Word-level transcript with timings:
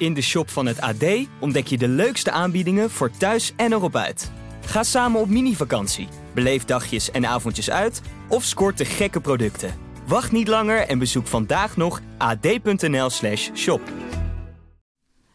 In 0.00 0.14
de 0.14 0.20
shop 0.20 0.50
van 0.50 0.66
het 0.66 0.80
AD 0.80 1.04
ontdek 1.40 1.66
je 1.66 1.78
de 1.78 1.88
leukste 1.88 2.30
aanbiedingen 2.30 2.90
voor 2.90 3.10
thuis 3.10 3.52
en 3.56 3.72
erop 3.72 3.96
uit. 3.96 4.30
Ga 4.64 4.82
samen 4.82 5.20
op 5.20 5.28
mini-vakantie, 5.28 6.08
beleef 6.34 6.64
dagjes 6.64 7.10
en 7.10 7.26
avondjes 7.26 7.70
uit 7.70 8.00
of 8.28 8.44
scoort 8.44 8.78
de 8.78 8.84
gekke 8.84 9.20
producten. 9.20 9.74
Wacht 10.06 10.32
niet 10.32 10.48
langer 10.48 10.86
en 10.86 10.98
bezoek 10.98 11.26
vandaag 11.26 11.76
nog 11.76 12.00
ad.nl/slash 12.18 13.50
shop. 13.54 13.80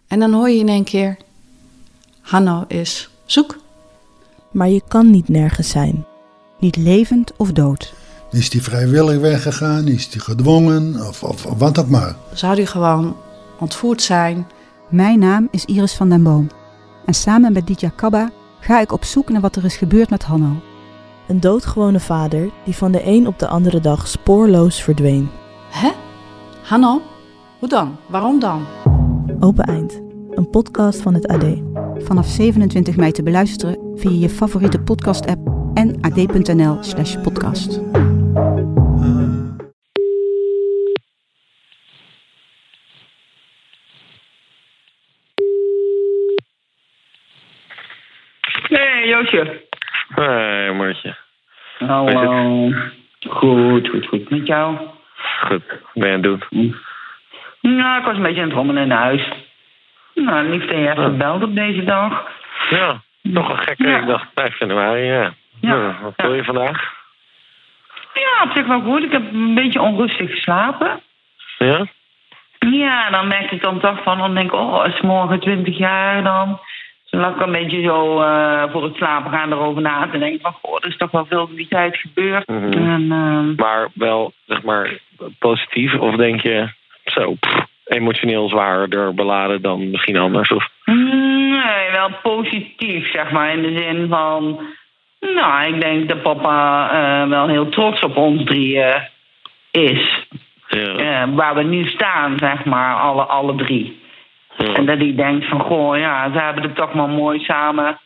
En 0.08 0.20
dan 0.20 0.34
hoor 0.34 0.50
je 0.50 0.60
in 0.60 0.70
één 0.70 0.84
keer: 0.84 1.18
Hanno 2.22 2.66
is 2.68 3.10
zoek. 3.26 3.58
Maar 4.52 4.70
je 4.70 4.82
kan 4.88 5.10
niet 5.10 5.28
nergens 5.28 5.70
zijn. 5.70 6.06
Niet 6.60 6.76
levend 6.76 7.32
of 7.38 7.52
dood. 7.52 7.94
Is 8.32 8.50
die 8.50 8.62
vrijwillig 8.62 9.20
weggegaan? 9.20 9.88
Is 9.88 10.10
die 10.10 10.22
gedwongen? 10.22 11.08
Of, 11.08 11.24
of, 11.24 11.46
of 11.46 11.58
wat 11.58 11.80
ook 11.80 11.90
maar. 11.90 12.16
Zou 12.34 12.56
die 12.56 12.66
gewoon 12.66 13.18
ontvoerd 13.60 14.02
zijn? 14.02 14.48
Mijn 14.90 15.20
naam 15.20 15.48
is 15.52 15.66
Iris 15.66 15.94
van 15.94 16.10
den 16.10 16.24
Boom. 16.24 16.48
En 17.06 17.14
samen 17.14 17.54
met 17.54 17.68
Ditya 17.68 17.90
Kabba 17.96 18.30
ga 18.60 18.82
ik 18.82 18.92
op 18.92 19.04
zoek 19.04 19.30
naar 19.30 19.42
wat 19.42 19.56
er 19.56 19.66
is 19.66 19.76
gebeurd 19.78 20.10
met 20.10 20.24
Hanno. 20.24 20.52
Een 21.28 21.40
doodgewone 21.40 22.00
vader 22.00 22.50
die 22.64 22.76
van 22.76 22.92
de 22.92 23.08
een 23.08 23.28
op 23.28 23.40
de 23.40 23.48
andere 23.48 23.80
dag 23.80 24.08
spoorloos 24.08 24.84
verdween. 24.84 25.30
Hè? 25.70 25.92
Hanno? 26.64 27.02
Hoe 27.60 27.70
dan? 27.70 27.96
Waarom 28.08 28.40
dan? 28.40 28.66
Open 29.40 29.66
Eind, 29.66 30.02
een 30.32 30.50
podcast 30.50 31.02
van 31.02 31.14
het 31.14 31.28
AD. 31.28 31.46
Vanaf 31.98 32.28
27 32.28 32.96
mei 32.96 33.12
te 33.12 33.24
beluisteren 33.24 33.78
via 33.96 34.12
je 34.20 34.30
favoriete 34.30 34.80
podcast-app 34.80 35.52
en 35.74 36.02
ad.nl/slash 36.02 37.18
Joosje. 49.16 49.62
Hé, 50.16 50.74
Martje. 50.74 51.16
Hallo. 51.80 52.72
Goed, 53.30 53.90
goed, 53.90 54.08
goed. 54.08 54.30
Met 54.30 54.48
jou? 54.48 54.78
Goed, 55.40 55.64
wat 55.68 55.94
ben 55.94 56.10
je 56.10 56.16
aan 56.16 56.24
het 56.24 56.46
doen? 56.50 56.76
Hm. 57.62 57.76
Nou, 57.76 58.00
ik 58.00 58.06
was 58.06 58.16
een 58.16 58.24
beetje 58.24 58.42
aan 58.42 58.48
het 58.48 58.58
rommelen 58.58 58.84
in 58.84 58.92
huis. 58.92 59.28
Nou, 60.14 60.50
lief 60.50 60.66
dat 60.66 60.78
je 60.78 60.86
hebt 60.86 61.00
gebeld 61.00 61.44
op 61.44 61.56
deze 61.56 61.84
dag. 61.84 62.28
Ja, 62.70 63.02
toch 63.34 63.50
een 63.50 63.58
gekke. 63.58 63.88
Ja. 63.88 64.02
Dacht 64.02 64.28
5 64.36 64.60
januari, 64.60 65.02
ja. 65.02 65.34
Ja. 65.62 65.76
Nou, 65.76 65.94
wat 66.02 66.14
wil 66.16 66.34
je 66.34 66.44
vandaag? 66.44 66.94
Ja, 68.14 68.44
op 68.44 68.52
zich 68.56 68.68
wel 68.68 68.82
goed. 68.82 69.04
Ik 69.04 69.12
heb 69.12 69.34
een 69.34 69.56
beetje 69.56 69.82
onrustig 69.82 70.30
geslapen. 70.30 71.02
Ja? 71.58 71.86
Ja, 72.60 73.10
dan 73.10 73.28
merk 73.28 73.52
ik 73.52 73.62
dan 73.62 73.80
toch 73.80 74.04
van, 74.04 74.18
dan 74.18 74.36
denk 74.36 74.54
ik, 74.54 74.60
oh, 74.60 74.86
is 74.88 75.02
morgen 75.02 75.40
20 75.40 75.78
jaar 75.78 76.24
dan. 76.24 76.60
Lag 77.10 77.36
ik 77.36 77.42
een 77.42 77.52
beetje 77.52 77.82
zo 77.82 78.22
eh, 78.22 78.64
voor 78.72 78.84
het 78.84 78.96
slapen 78.96 79.32
gaan 79.32 79.52
erover 79.52 79.82
na 79.82 80.10
te 80.12 80.18
denken 80.18 80.42
van, 80.42 80.54
goh, 80.62 80.78
er 80.82 80.88
is 80.88 80.98
toch 80.98 81.12
wel 81.12 81.26
veel 81.26 81.48
in 81.50 81.56
die 81.56 81.68
tijd 81.68 81.98
gebeurd. 81.98 82.48
Mhm. 82.48 82.72
En, 82.74 83.12
ehm, 83.12 83.56
Maar 83.56 83.90
wel, 83.94 84.34
zeg 84.46 84.64
maar, 84.64 84.98
positief? 85.40 85.94
Of 85.94 86.16
denk 86.16 86.42
je, 86.42 86.68
zo, 87.06 87.34
pff, 87.40 87.66
emotioneel 87.86 88.50
zwaarder 88.50 89.14
beladen 89.14 89.62
dan 89.62 89.90
misschien 89.92 90.18
anders? 90.18 90.50
Of, 90.52 90.68
Nee, 90.86 91.92
wel 91.92 92.10
positief, 92.22 93.12
zeg 93.12 93.32
maar. 93.32 93.54
In 93.54 93.62
de 93.62 93.82
zin 93.82 94.08
van. 94.10 94.60
Nou, 95.20 95.74
ik 95.74 95.82
denk 95.82 96.10
dat 96.10 96.22
papa 96.22 96.90
eh, 96.92 97.30
wel 97.30 97.48
heel 97.48 97.70
trots 97.70 98.02
op 98.02 98.18
ons 98.18 98.44
drieën 98.44 99.08
is. 99.72 100.26
ja. 100.68 100.96
Eh, 100.96 101.24
waar 101.36 101.56
we 101.56 101.64
nu 101.64 101.84
staan, 101.88 102.38
zeg 102.40 102.66
maar, 102.66 102.96
alle, 102.96 103.24
alle 103.24 103.56
drie. 103.56 104.04
Ja. 104.58 104.74
En 104.74 104.86
dat 104.86 104.98
hij 104.98 105.16
denkt 105.16 105.46
van, 105.46 105.60
goh, 105.60 105.98
ja, 105.98 106.32
ze 106.32 106.40
hebben 106.40 106.64
het 106.64 106.76
toch 106.76 106.94
maar 106.94 107.10
mooi 107.10 107.40
samen, 107.40 108.00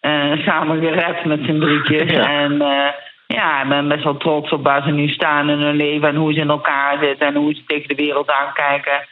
eh, 0.00 0.32
samen 0.44 0.80
gered 0.80 1.24
met 1.24 1.40
z'n 1.42 1.58
drietjes. 1.58 2.10
Ja. 2.10 2.28
En 2.28 2.60
eh, 2.60 2.92
ja, 3.26 3.62
ik 3.62 3.68
ben 3.68 3.88
best 3.88 4.04
wel 4.04 4.16
trots 4.16 4.50
op 4.52 4.64
waar 4.64 4.82
ze 4.82 4.90
nu 4.90 5.08
staan 5.08 5.50
in 5.50 5.58
hun 5.58 5.76
leven 5.76 6.08
en 6.08 6.16
hoe 6.16 6.32
ze 6.32 6.40
in 6.40 6.50
elkaar 6.50 6.98
zitten 7.00 7.26
en 7.26 7.34
hoe 7.34 7.54
ze 7.54 7.64
tegen 7.66 7.88
de 7.88 7.94
wereld 7.94 8.30
aankijken. 8.30 9.06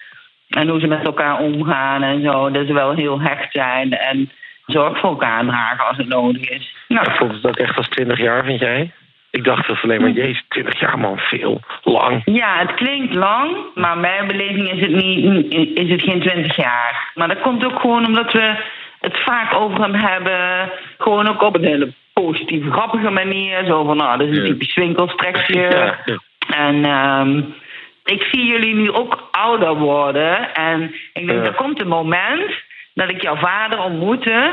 En 0.48 0.68
hoe 0.68 0.80
ze 0.80 0.86
met 0.86 1.04
elkaar 1.04 1.38
omgaan 1.38 2.02
en 2.02 2.22
zo. 2.22 2.50
Dat 2.50 2.66
ze 2.66 2.72
wel 2.72 2.92
heel 2.92 3.20
hecht 3.20 3.52
zijn 3.52 3.92
en 3.92 4.30
zorg 4.66 4.98
voor 4.98 5.10
elkaar 5.10 5.44
dragen 5.44 5.86
als 5.86 5.96
het 5.96 6.08
nodig 6.08 6.48
is. 6.48 6.74
Nou, 6.88 7.12
Voelt 7.12 7.32
het 7.32 7.46
ook 7.46 7.56
echt 7.56 7.76
als 7.76 7.88
20 7.88 8.18
jaar, 8.18 8.44
vind 8.44 8.60
jij? 8.60 8.92
Ik 9.36 9.44
dacht 9.44 9.66
dat 9.66 9.82
alleen 9.82 10.00
maar, 10.00 10.10
jezus, 10.10 10.44
20 10.48 10.80
jaar 10.80 10.98
man, 10.98 11.18
veel, 11.18 11.60
lang. 11.82 12.22
Ja, 12.24 12.58
het 12.58 12.74
klinkt 12.74 13.14
lang, 13.14 13.56
maar 13.74 13.98
mijn 13.98 14.26
beleving 14.26 14.70
is 14.72 14.80
het, 14.80 14.90
niet, 14.90 15.54
is 15.78 15.90
het 15.90 16.02
geen 16.02 16.20
twintig 16.20 16.56
jaar. 16.56 17.10
Maar 17.14 17.28
dat 17.28 17.40
komt 17.40 17.64
ook 17.64 17.80
gewoon 17.80 18.06
omdat 18.06 18.32
we 18.32 18.54
het 19.00 19.18
vaak 19.24 19.54
over 19.54 19.80
hem 19.80 19.94
hebben. 19.94 20.70
Gewoon 20.98 21.28
ook 21.28 21.42
op 21.42 21.54
een 21.56 21.64
hele 21.64 21.92
positieve, 22.12 22.70
grappige 22.70 23.10
manier. 23.10 23.64
Zo 23.64 23.84
van, 23.84 23.96
nou, 23.96 24.18
dat 24.18 24.28
is 24.28 24.38
een 24.38 24.44
typisch 24.44 24.74
winkelstrekje. 24.74 25.60
Ja, 25.70 25.98
ja. 26.04 26.18
En 26.56 26.84
ehm, 26.84 27.38
ik 28.04 28.22
zie 28.30 28.46
jullie 28.46 28.74
nu 28.74 28.90
ook 28.92 29.28
ouder 29.30 29.74
worden. 29.74 30.54
En 30.54 30.94
ik 31.12 31.26
denk, 31.26 31.38
Ja. 31.42 31.46
er 31.46 31.54
komt 31.54 31.80
een 31.80 31.88
moment 31.88 32.52
dat 32.94 33.10
ik 33.10 33.22
jouw 33.22 33.36
vader 33.36 33.78
ontmoette. 33.82 34.52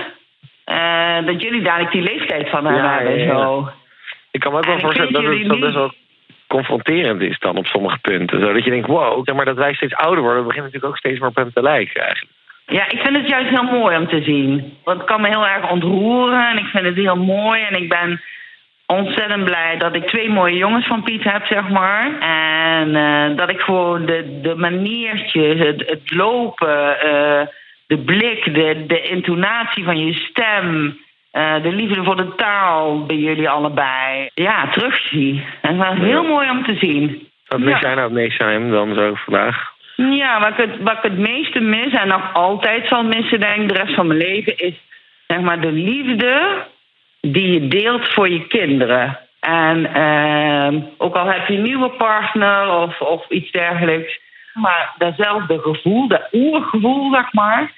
eh, 0.63 1.25
dat 1.25 1.41
jullie 1.41 1.61
dadelijk 1.61 1.91
die 1.91 2.01
leeftijd 2.01 2.49
van 2.49 2.66
hem 2.66 2.85
hebben. 2.85 3.27
Zo. 3.27 3.69
Ik 4.33 4.39
kan 4.39 4.51
me 4.51 4.57
ook 4.57 4.66
wel 4.66 4.79
voorstellen 4.79 5.13
dat 5.13 5.23
het 5.23 5.59
best 5.59 5.73
wel 5.73 5.94
confronterend 6.47 7.21
is 7.21 7.39
dan 7.39 7.57
op 7.57 7.66
sommige 7.66 7.97
punten. 8.01 8.39
Zo 8.39 8.53
dat 8.53 8.63
je 8.63 8.69
denkt, 8.69 8.88
wow, 8.88 9.25
zeg 9.25 9.35
maar 9.35 9.45
dat 9.45 9.55
wij 9.55 9.73
steeds 9.73 9.95
ouder 9.95 10.23
worden, 10.23 10.39
we 10.41 10.47
beginnen 10.47 10.71
natuurlijk 10.71 10.94
ook 10.94 10.97
steeds 10.97 11.19
meer 11.19 11.29
op 11.29 11.35
hem 11.35 11.53
te 11.53 11.61
lijken 11.61 12.01
eigenlijk. 12.01 12.31
Ja, 12.66 12.89
ik 12.89 12.99
vind 12.99 13.16
het 13.16 13.27
juist 13.27 13.49
heel 13.49 13.79
mooi 13.79 13.97
om 13.97 14.07
te 14.07 14.23
zien. 14.23 14.77
Want 14.83 14.97
het 14.97 15.07
kan 15.07 15.22
me 15.22 15.27
heel 15.27 15.47
erg 15.47 15.72
ontroeren 15.72 16.49
en 16.49 16.57
ik 16.57 16.66
vind 16.66 16.85
het 16.85 16.95
heel 16.95 17.16
mooi. 17.16 17.61
En 17.61 17.81
ik 17.81 17.89
ben 17.89 18.22
ontzettend 18.85 19.43
blij 19.43 19.77
dat 19.77 19.95
ik 19.95 20.07
twee 20.07 20.29
mooie 20.29 20.57
jongens 20.57 20.88
van 20.88 21.03
Piet 21.03 21.23
heb, 21.23 21.45
zeg 21.45 21.69
maar. 21.69 22.19
En 22.19 22.95
eh, 22.95 23.38
dat 23.38 23.49
ik 23.49 23.59
gewoon 23.59 24.05
de, 24.05 24.39
de 24.41 24.55
maniertjes, 24.55 25.59
het, 25.59 25.83
het 25.89 26.16
lopen, 26.16 27.01
eh, 27.01 27.47
de 27.88 27.97
blik, 27.97 28.53
de, 28.53 28.83
de 28.88 29.01
intonatie 29.01 29.83
van 29.83 30.05
je 30.05 30.13
stem... 30.13 31.01
eh, 31.33 31.61
de 31.63 31.71
liefde 31.71 32.03
voor 32.03 32.16
de 32.16 32.35
taal 32.35 33.05
bij 33.05 33.16
jullie 33.16 33.49
allebei. 33.49 34.29
Ja, 34.33 34.67
terugzie. 34.71 35.45
En 35.61 35.77
wel 35.77 35.94
heel 35.94 36.21
Ja. 36.23 36.27
mooi 36.29 36.49
om 36.49 36.63
te 36.66 36.75
zien. 36.75 37.27
Wat 37.47 37.59
mis 37.59 37.79
jij 37.79 37.89
nou 37.94 38.03
het 38.03 38.11
meest 38.11 38.41
aan 38.41 38.49
hem 38.49 38.71
dan 38.71 38.94
zo 38.95 39.13
vandaag? 39.16 39.72
Ja, 39.95 40.39
wat 40.39 40.49
ik, 40.49 40.57
het, 40.57 40.81
wat 40.81 40.93
ik 40.97 41.03
het 41.03 41.17
meeste 41.17 41.59
mis 41.59 41.93
en 41.93 42.07
nog 42.07 42.33
altijd 42.33 42.88
zal 42.88 43.03
missen, 43.03 43.39
denk 43.39 43.61
ik, 43.61 43.67
de 43.69 43.83
rest 43.83 43.95
van 43.95 44.07
mijn 44.07 44.19
leven, 44.19 44.57
is 44.57 44.73
zeg 45.27 45.39
maar 45.39 45.61
de 45.61 45.72
liefde 45.72 46.63
die 47.22 47.51
je 47.51 47.67
deelt 47.67 48.13
voor 48.13 48.29
je 48.29 48.47
kinderen. 48.47 49.19
En 49.39 49.93
ehm, 49.93 50.79
ook 50.97 51.16
al 51.16 51.25
heb 51.25 51.47
je 51.47 51.53
een 51.55 51.61
nieuwe 51.63 51.89
partner 51.89 52.69
of, 52.72 53.01
of 53.01 53.29
iets 53.29 53.51
dergelijks, 53.51 54.19
maar 54.53 54.93
datzelfde 54.97 55.59
gevoel, 55.59 56.07
dat 56.07 56.27
oergevoel, 56.31 57.13
zeg 57.13 57.33
maar, 57.33 57.72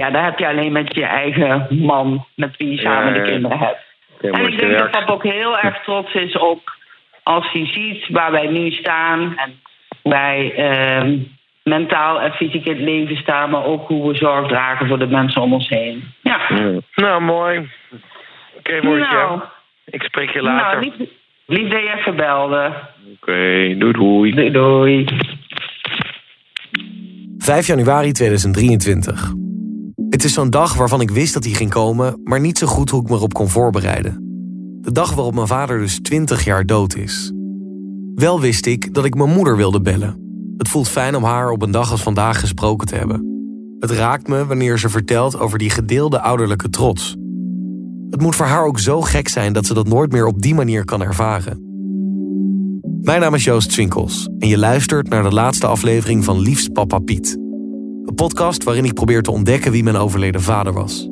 ja, 0.00 0.10
dat 0.10 0.22
heb 0.22 0.38
je 0.38 0.46
alleen 0.46 0.72
met 0.72 0.94
je 0.94 1.04
eigen 1.04 1.66
man, 1.70 2.26
met 2.34 2.56
wie 2.56 2.70
je 2.70 2.78
samen 2.78 3.14
ja. 3.14 3.20
de 3.22 3.30
kinderen 3.30 3.58
hebt. 3.58 3.84
Ja, 4.20 4.30
En 4.30 4.46
ik 4.46 4.58
denk 4.58 4.78
dat 4.78 4.90
papa 4.90 5.12
ook 5.12 5.22
heel 5.22 5.58
erg 5.58 5.82
trots 5.82 6.14
is 6.14 6.36
op 6.36 6.60
als 7.22 7.52
hij 7.52 7.66
ziet 7.66 8.08
waar 8.08 8.30
wij 8.30 8.46
nu 8.46 8.70
staan. 8.70 9.36
En 9.36 9.60
wij 10.02 10.54
ehm, 10.54 11.18
mentaal 11.62 12.20
en 12.20 12.32
fysiek 12.32 12.64
in 12.64 12.72
het 12.72 12.82
leven 12.82 13.16
staan, 13.16 13.50
maar 13.50 13.64
ook 13.64 13.88
hoe 13.88 14.08
we 14.08 14.16
zorg 14.16 14.48
dragen 14.48 14.86
voor 14.88 14.98
de 14.98 15.06
mensen 15.06 15.42
om 15.42 15.52
ons 15.52 15.68
heen. 15.68 16.04
Ja. 16.22 16.40
Ja. 16.48 16.80
Nou, 16.94 17.22
mooi. 17.22 17.68
Oké, 18.58 18.80
Moortje. 18.82 19.14
Nou, 19.16 19.40
Ik 19.84 20.02
spreek 20.02 20.30
je 20.30 20.42
later. 20.42 20.80
nou 20.80 20.94
lief, 20.98 21.08
lief 21.46 21.68
dat 21.68 21.80
je 21.80 21.94
even 21.96 22.16
belde. 22.16 22.72
Oké, 23.14 23.74
doei 23.78 23.92
doei. 23.92 24.34
Doei 24.34 24.50
doei. 24.50 25.04
5 27.38 27.66
januari 27.66 28.12
2023. 28.12 29.44
Het 30.16 30.24
is 30.24 30.32
zo'n 30.32 30.50
dag 30.50 30.74
waarvan 30.74 31.00
ik 31.00 31.10
wist 31.10 31.34
dat 31.34 31.44
hij 31.44 31.52
ging 31.52 31.70
komen, 31.70 32.20
maar 32.24 32.40
niet 32.40 32.58
zo 32.58 32.66
goed 32.66 32.90
hoe 32.90 33.02
ik 33.02 33.08
me 33.08 33.14
erop 33.14 33.32
kon 33.32 33.48
voorbereiden. 33.48 34.18
De 34.80 34.92
dag 34.92 35.14
waarop 35.14 35.34
mijn 35.34 35.46
vader 35.46 35.78
dus 35.78 36.00
20 36.02 36.44
jaar 36.44 36.66
dood 36.66 36.96
is. 36.96 37.32
Wel 38.14 38.40
wist 38.40 38.66
ik 38.66 38.94
dat 38.94 39.04
ik 39.04 39.14
mijn 39.14 39.30
moeder 39.30 39.56
wilde 39.56 39.80
bellen. 39.80 40.16
Het 40.56 40.68
voelt 40.68 40.88
fijn 40.88 41.16
om 41.16 41.24
haar 41.24 41.50
op 41.50 41.62
een 41.62 41.70
dag 41.70 41.90
als 41.90 42.02
vandaag 42.02 42.40
gesproken 42.40 42.86
te 42.86 42.94
hebben. 42.94 43.24
Het 43.78 43.90
raakt 43.90 44.28
me 44.28 44.46
wanneer 44.46 44.78
ze 44.78 44.88
vertelt 44.88 45.38
over 45.38 45.58
die 45.58 45.70
gedeelde 45.70 46.20
ouderlijke 46.20 46.70
trots. 46.70 47.16
Het 48.10 48.20
moet 48.20 48.36
voor 48.36 48.46
haar 48.46 48.64
ook 48.64 48.78
zo 48.78 49.00
gek 49.00 49.28
zijn 49.28 49.52
dat 49.52 49.66
ze 49.66 49.74
dat 49.74 49.88
nooit 49.88 50.12
meer 50.12 50.26
op 50.26 50.42
die 50.42 50.54
manier 50.54 50.84
kan 50.84 51.02
ervaren. 51.02 51.60
Mijn 53.00 53.20
naam 53.20 53.34
is 53.34 53.44
Joost 53.44 53.72
Swinkels 53.72 54.28
en 54.38 54.48
je 54.48 54.58
luistert 54.58 55.08
naar 55.08 55.22
de 55.22 55.32
laatste 55.32 55.66
aflevering 55.66 56.24
van 56.24 56.38
Liefst 56.38 56.72
Papa 56.72 56.98
Piet. 56.98 57.44
Podcast 58.16 58.64
waarin 58.64 58.84
ik 58.84 58.94
probeer 58.94 59.22
te 59.22 59.30
ontdekken 59.30 59.72
wie 59.72 59.82
mijn 59.82 59.96
overleden 59.96 60.42
vader 60.42 60.72
was. 60.72 61.08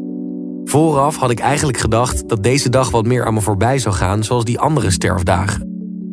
Vooraf 0.65 1.17
had 1.17 1.31
ik 1.31 1.39
eigenlijk 1.39 1.79
gedacht 1.79 2.29
dat 2.29 2.43
deze 2.43 2.69
dag 2.69 2.91
wat 2.91 3.07
meer 3.07 3.27
aan 3.27 3.35
me 3.35 3.41
voorbij 3.41 3.79
zou 3.79 3.95
gaan 3.95 4.25
zoals 4.25 4.45
die 4.45 4.59
andere 4.59 4.91
sterfdagen. 4.91 5.69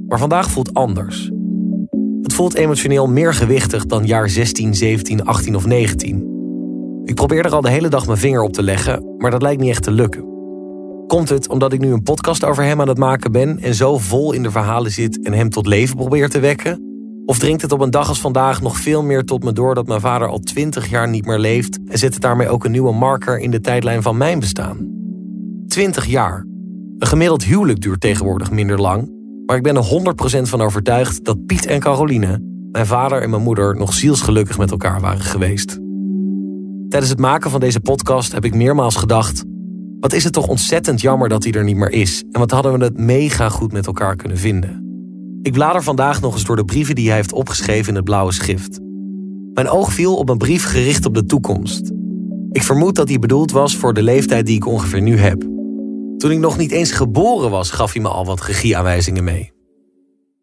Maar 0.07 0.19
vandaag 0.19 0.49
voelt 0.49 0.73
anders. 0.73 1.31
Het 2.21 2.33
voelt 2.33 2.53
emotioneel 2.53 3.07
meer 3.07 3.33
gewichtig 3.33 3.85
dan 3.85 4.05
jaar 4.05 4.29
16, 4.29 4.75
17, 4.75 5.25
18 5.25 5.55
of 5.55 5.65
19. 5.65 6.29
Ik 7.03 7.15
probeer 7.15 7.45
er 7.45 7.53
al 7.53 7.61
de 7.61 7.69
hele 7.69 7.89
dag 7.89 8.05
mijn 8.05 8.17
vinger 8.17 8.41
op 8.41 8.53
te 8.53 8.63
leggen, 8.63 9.15
maar 9.17 9.31
dat 9.31 9.41
lijkt 9.41 9.61
niet 9.61 9.69
echt 9.69 9.83
te 9.83 9.91
lukken. 9.91 10.25
Komt 11.07 11.29
het 11.29 11.49
omdat 11.49 11.73
ik 11.73 11.79
nu 11.79 11.91
een 11.91 12.03
podcast 12.03 12.43
over 12.43 12.63
hem 12.63 12.81
aan 12.81 12.87
het 12.87 12.97
maken 12.97 13.31
ben 13.31 13.59
en 13.59 13.75
zo 13.75 13.97
vol 13.97 14.31
in 14.33 14.43
de 14.43 14.51
verhalen 14.51 14.91
zit 14.91 15.23
en 15.23 15.33
hem 15.33 15.49
tot 15.49 15.67
leven 15.67 15.95
probeer 15.95 16.29
te 16.29 16.39
wekken? 16.39 16.90
Of 17.31 17.39
dringt 17.39 17.61
het 17.61 17.71
op 17.71 17.79
een 17.79 17.91
dag 17.91 18.07
als 18.07 18.21
vandaag 18.21 18.61
nog 18.61 18.77
veel 18.77 19.03
meer 19.03 19.23
tot 19.23 19.43
me 19.43 19.53
door 19.53 19.75
dat 19.75 19.87
mijn 19.87 19.99
vader 19.99 20.27
al 20.27 20.39
twintig 20.39 20.89
jaar 20.89 21.09
niet 21.09 21.25
meer 21.25 21.39
leeft 21.39 21.79
en 21.87 21.97
zet 21.97 22.13
het 22.13 22.21
daarmee 22.21 22.49
ook 22.49 22.65
een 22.65 22.71
nieuwe 22.71 22.93
marker 22.93 23.39
in 23.39 23.51
de 23.51 23.59
tijdlijn 23.59 24.01
van 24.01 24.17
mijn 24.17 24.39
bestaan? 24.39 24.77
Twintig 25.67 26.05
jaar. 26.05 26.45
Een 26.97 27.07
gemiddeld 27.07 27.43
huwelijk 27.43 27.81
duurt 27.81 28.01
tegenwoordig 28.01 28.51
minder 28.51 28.81
lang, 28.81 29.11
maar 29.45 29.55
ik 29.55 29.63
ben 29.63 29.75
er 29.75 29.83
100% 30.37 30.41
van 30.41 30.61
overtuigd 30.61 31.25
dat 31.25 31.45
Piet 31.45 31.65
en 31.65 31.79
Caroline, 31.79 32.41
mijn 32.71 32.85
vader 32.85 33.21
en 33.21 33.29
mijn 33.29 33.41
moeder, 33.41 33.75
nog 33.75 33.93
zielsgelukkig 33.93 34.57
met 34.57 34.71
elkaar 34.71 35.01
waren 35.01 35.21
geweest. 35.21 35.79
Tijdens 36.89 37.11
het 37.11 37.19
maken 37.19 37.51
van 37.51 37.59
deze 37.59 37.79
podcast 37.79 38.31
heb 38.31 38.45
ik 38.45 38.55
meermaals 38.55 38.95
gedacht: 38.95 39.43
wat 39.99 40.13
is 40.13 40.23
het 40.23 40.33
toch 40.33 40.47
ontzettend 40.47 41.01
jammer 41.01 41.29
dat 41.29 41.43
hij 41.43 41.53
er 41.53 41.63
niet 41.63 41.77
meer 41.77 41.91
is 41.91 42.23
en 42.31 42.39
wat 42.39 42.51
hadden 42.51 42.77
we 42.77 42.83
het 42.83 42.97
mega 42.97 43.49
goed 43.49 43.71
met 43.71 43.87
elkaar 43.87 44.15
kunnen 44.15 44.37
vinden. 44.37 44.80
Ik 45.41 45.51
blader 45.51 45.83
vandaag 45.83 46.21
nog 46.21 46.33
eens 46.33 46.43
door 46.43 46.55
de 46.55 46.65
brieven 46.65 46.95
die 46.95 47.07
hij 47.07 47.15
heeft 47.15 47.33
opgeschreven 47.33 47.89
in 47.89 47.95
het 47.95 48.03
blauwe 48.03 48.31
schrift. 48.31 48.79
Mijn 49.53 49.69
oog 49.69 49.93
viel 49.93 50.15
op 50.15 50.29
een 50.29 50.37
brief 50.37 50.65
gericht 50.65 51.05
op 51.05 51.13
de 51.13 51.25
toekomst. 51.25 51.91
Ik 52.51 52.63
vermoed 52.63 52.95
dat 52.95 53.07
die 53.07 53.19
bedoeld 53.19 53.51
was 53.51 53.75
voor 53.75 53.93
de 53.93 54.03
leeftijd 54.03 54.45
die 54.45 54.55
ik 54.55 54.65
ongeveer 54.65 55.01
nu 55.01 55.17
heb. 55.17 55.41
Toen 56.17 56.31
ik 56.31 56.39
nog 56.39 56.57
niet 56.57 56.71
eens 56.71 56.91
geboren 56.91 57.49
was, 57.49 57.71
gaf 57.71 57.93
hij 57.93 58.01
me 58.01 58.09
al 58.09 58.25
wat 58.25 58.41
regieaanwijzingen 58.41 59.23
mee. 59.23 59.51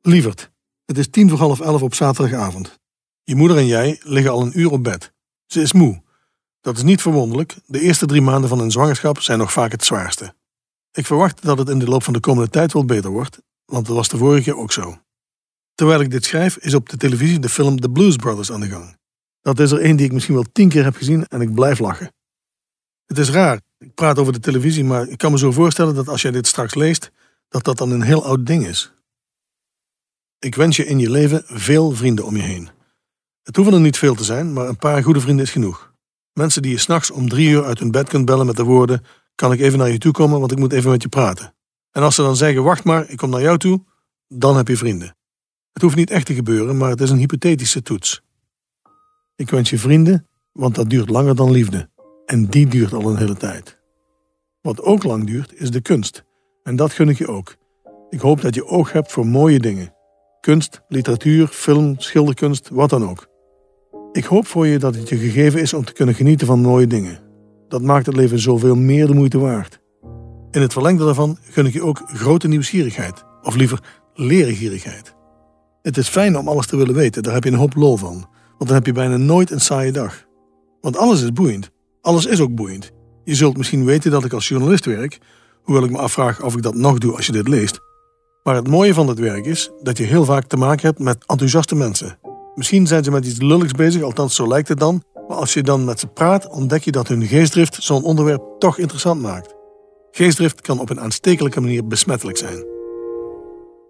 Lieverd, 0.03 0.51
het 0.85 0.99
is 0.99 1.11
tien 1.11 1.29
voor 1.29 1.39
half 1.39 1.61
elf 1.61 1.83
op 1.83 1.95
zaterdagavond. 1.95 2.79
Je 3.23 3.35
moeder 3.35 3.57
en 3.57 3.67
jij 3.67 4.01
liggen 4.03 4.33
al 4.33 4.43
een 4.43 4.59
uur 4.59 4.71
op 4.71 4.85
bed. 4.85 5.13
Ze 5.47 5.61
is 5.61 5.73
moe. 5.73 6.03
Dat 6.61 6.77
is 6.77 6.83
niet 6.83 7.03
verwonderlijk, 7.03 7.57
de 7.67 7.81
eerste 7.81 8.07
drie 8.07 8.23
maanden 8.23 8.49
van 8.49 8.61
een 8.61 8.71
zwangerschap 8.71 9.21
zijn 9.21 9.39
nog 9.39 9.53
vaak 9.53 9.73
het 9.73 9.85
zwaarste. 9.85 10.35
Ik 10.93 11.07
verwacht 11.07 11.43
dat 11.43 11.59
het 11.59 11.69
in 11.69 11.79
de 11.79 11.89
loop 11.89 12.03
van 12.03 12.13
de 12.13 12.21
komende 12.21 12.51
tijd 12.51 12.73
wel 12.73 12.85
beter 12.85 13.11
wordt, 13.11 13.43
want 13.73 13.87
dat 13.87 13.97
was 13.97 14.09
de 14.09 14.17
vorige 14.17 14.43
keer 14.43 14.57
ook 14.57 14.73
zo. 14.73 14.99
Terwijl 15.75 16.01
ik 16.01 16.11
dit 16.11 16.25
schrijf, 16.25 16.57
is 16.57 16.75
op 16.75 16.89
de 16.89 16.97
televisie 16.97 17.39
de 17.39 17.49
film 17.49 17.81
The 17.81 17.91
Blues 17.91 18.17
Brothers 18.17 18.53
aan 18.53 18.61
de 18.61 18.69
gang. 18.69 18.97
Dat 19.41 19.59
is 19.59 19.71
er 19.71 19.81
één 19.81 19.97
die 19.97 20.07
ik 20.07 20.13
misschien 20.13 20.35
wel 20.35 20.47
tien 20.53 20.69
keer 20.69 20.85
heb 20.85 20.97
gezien 20.97 21.27
en 21.27 21.41
ik 21.41 21.55
blijf 21.55 21.79
lachen. 21.79 22.13
Het 23.07 23.19
is 23.19 23.31
raar, 23.31 23.61
ik 23.79 23.95
praat 23.95 24.19
over 24.19 24.33
de 24.33 24.41
televisie, 24.41 24.85
maar 24.85 25.09
ik 25.09 25.19
kan 25.19 25.33
me 25.33 25.39
zo 25.39 25.53
voorstellen 25.53 25.95
dat 25.95 26.09
als 26.09 26.23
jij 26.23 26.31
dit 26.31 26.47
straks 26.47 26.75
leest, 26.75 27.11
dat 27.49 27.65
dat 27.65 27.79
dan 27.79 27.91
een 27.91 28.03
heel 28.03 28.25
oud 28.25 28.47
ding 28.47 28.67
is. 28.67 28.93
Ik 30.39 30.55
wens 30.55 30.77
je 30.77 30.87
in 30.87 30.99
je 30.99 31.11
leven 31.11 31.43
veel 31.47 31.91
vrienden 31.91 32.25
om 32.25 32.37
je 32.37 32.43
heen. 32.43 32.69
Het 33.43 33.57
hoeven 33.57 33.75
er 33.75 33.81
niet 33.81 33.99
veel 33.99 34.15
te 34.15 34.25
zijn, 34.25 34.53
maar 34.53 34.69
een 34.69 34.77
paar 34.77 35.03
goede 35.03 35.21
vrienden 35.21 35.45
is 35.45 35.51
genoeg. 35.51 35.93
Mensen 36.33 36.63
die 36.63 36.71
je 36.71 36.79
s'nachts 36.79 37.11
om 37.11 37.29
drie 37.29 37.49
uur 37.49 37.65
uit 37.65 37.79
hun 37.79 37.91
bed 37.91 38.09
kunt 38.09 38.25
bellen 38.25 38.47
met 38.47 38.57
de 38.57 38.63
woorden: 38.63 39.05
Kan 39.35 39.53
ik 39.53 39.61
even 39.61 39.79
naar 39.79 39.91
je 39.91 39.99
toe 39.99 40.13
komen, 40.13 40.41
want 40.41 40.53
ik 40.53 40.59
moet 40.59 40.73
even 40.73 40.91
met 40.91 41.03
je 41.03 41.09
praten. 41.09 41.55
En 41.91 42.03
als 42.03 42.15
ze 42.15 42.23
dan 42.23 42.37
zeggen: 42.37 42.63
Wacht 42.63 42.85
maar, 42.85 43.11
ik 43.11 43.17
kom 43.17 43.31
naar 43.31 43.43
jou 43.43 43.59
toe, 43.59 43.85
dan 44.29 44.57
heb 44.57 44.69
je 44.69 44.77
vrienden. 44.77 45.17
Het 45.73 45.83
hoeft 45.83 45.97
niet 45.97 46.11
echt 46.11 46.27
te 46.27 46.35
gebeuren, 46.35 46.77
maar 46.77 46.91
het 46.91 47.01
is 47.01 47.11
een 47.11 47.19
hypothetische 47.19 47.83
toets. 47.83 48.23
Ik 49.37 49.51
wens 49.51 49.71
je 49.71 49.79
vrienden, 49.79 50.29
want 50.53 50.75
dat 50.75 50.91
duurt 50.91 51.09
langer 51.09 51.35
dan 51.35 51.51
liefde. 51.51 51.91
En 52.27 52.47
die 52.47 52.67
duurt 52.67 52.93
al 52.93 53.11
een 53.11 53.17
hele 53.17 53.37
tijd. 53.37 53.79
Wat 54.61 54.83
ook 54.83 55.03
lang 55.03 55.27
duurt, 55.27 55.55
is 55.55 55.71
de 55.71 55.81
kunst. 55.81 56.25
En 56.63 56.77
dat 56.77 56.93
gun 56.93 57.09
ik 57.09 57.19
je 57.19 57.27
ook. 57.27 57.57
Ik 58.11 58.21
hoop 58.21 58.41
dat 58.41 58.55
je 58.55 58.67
oog 58.67 58.93
hebt 58.93 59.13
voor 59.13 59.27
mooie 59.27 59.59
dingen. 59.59 59.95
Kunst, 60.41 60.81
literatuur, 60.89 61.47
film, 61.47 61.95
schilderkunst, 61.99 62.69
wat 62.69 62.91
dan 62.91 63.09
ook. 63.09 63.27
Ik 64.13 64.25
hoop 64.25 64.47
voor 64.47 64.67
je 64.67 64.79
dat 64.79 64.95
het 64.95 65.09
je 65.09 65.17
gegeven 65.17 65.61
is 65.61 65.75
om 65.75 65.85
te 65.85 65.93
kunnen 65.93 66.15
genieten 66.15 66.47
van 66.47 66.61
mooie 66.61 66.87
dingen. 66.87 67.21
Dat 67.69 67.83
maakt 67.83 68.07
het 68.07 68.17
leven 68.17 68.39
zoveel 68.39 68.77
meer 68.77 69.07
de 69.07 69.15
moeite 69.15 69.39
waard. 69.39 69.81
In 70.51 70.61
het 70.61 70.73
verlengde 70.73 71.05
daarvan 71.05 71.39
gun 71.43 71.67
ik 71.67 71.73
je 71.73 71.83
ook 71.83 72.03
grote 72.07 72.49
nieuwsgierigheid, 72.49 73.25
of 73.43 73.55
liever 73.55 73.83
leergierigheid. 74.15 75.15
Het 75.83 75.97
is 75.97 76.09
fijn 76.09 76.39
om 76.39 76.49
alles 76.49 76.67
te 76.67 76.77
willen 76.77 76.95
weten, 76.95 77.23
daar 77.23 77.35
heb 77.35 77.45
je 77.45 77.51
een 77.51 77.57
hoop 77.57 77.75
lol 77.75 77.97
van, 77.97 78.27
want 78.59 78.67
dan 78.67 78.75
heb 78.75 78.87
je 78.87 78.93
bijna 78.93 79.17
nooit 79.17 79.51
een 79.51 79.61
saaie 79.61 79.93
dag. 79.93 80.27
Want 80.81 80.97
alles 80.97 81.23
is 81.23 81.33
boeiend, 81.33 81.71
alles 82.01 82.27
is 82.27 82.41
ook 82.41 82.55
boeiend. 82.55 82.91
Je 83.25 83.35
zult 83.35 83.57
misschien 83.57 83.85
weten 83.85 84.11
dat 84.11 84.25
ik 84.25 84.33
als 84.33 84.49
journalist 84.49 84.85
werk, 84.85 85.19
hoewel 85.63 85.85
ik 85.85 85.91
me 85.91 85.99
afvraag 85.99 86.43
of 86.43 86.55
ik 86.55 86.63
dat 86.63 86.75
nog 86.75 86.99
doe 86.99 87.17
als 87.17 87.27
je 87.27 87.33
dit 87.33 87.49
leest. 87.49 87.81
Maar 88.43 88.55
het 88.55 88.69
mooie 88.69 88.95
van 88.95 89.07
dit 89.07 89.19
werk 89.19 89.47
is 89.47 89.71
dat 89.83 89.99
je 89.99 90.05
heel 90.05 90.25
vaak 90.25 90.47
te 90.47 90.57
maken 90.57 90.87
hebt 90.87 90.99
met 90.99 91.25
enthousiaste 91.27 91.75
mensen. 91.75 92.19
Misschien 92.55 92.87
zijn 92.87 93.05
ze 93.05 93.11
met 93.11 93.27
iets 93.27 93.41
lulligs 93.41 93.73
bezig, 93.73 94.03
althans 94.03 94.35
zo 94.35 94.49
lijkt 94.49 94.69
het 94.69 94.79
dan. 94.79 95.03
Maar 95.29 95.37
als 95.37 95.55
je 95.55 95.63
dan 95.63 95.85
met 95.85 96.01
ze 96.01 96.07
praat, 96.07 96.49
ontdek 96.49 96.83
je 96.83 96.93
dat 96.93 97.09
hun 97.09 97.27
geestdrift 97.27 97.83
zo'n 97.83 98.03
onderwerp 98.03 98.43
toch 98.59 98.79
interessant 98.79 99.23
maakt. 99.23 99.57
Geestdrift 100.19 100.61
kan 100.61 100.81
op 100.81 100.91
een 100.91 101.01
aanstekelijke 101.01 101.61
manier 101.61 101.87
besmettelijk 101.87 102.39
zijn. 102.39 102.65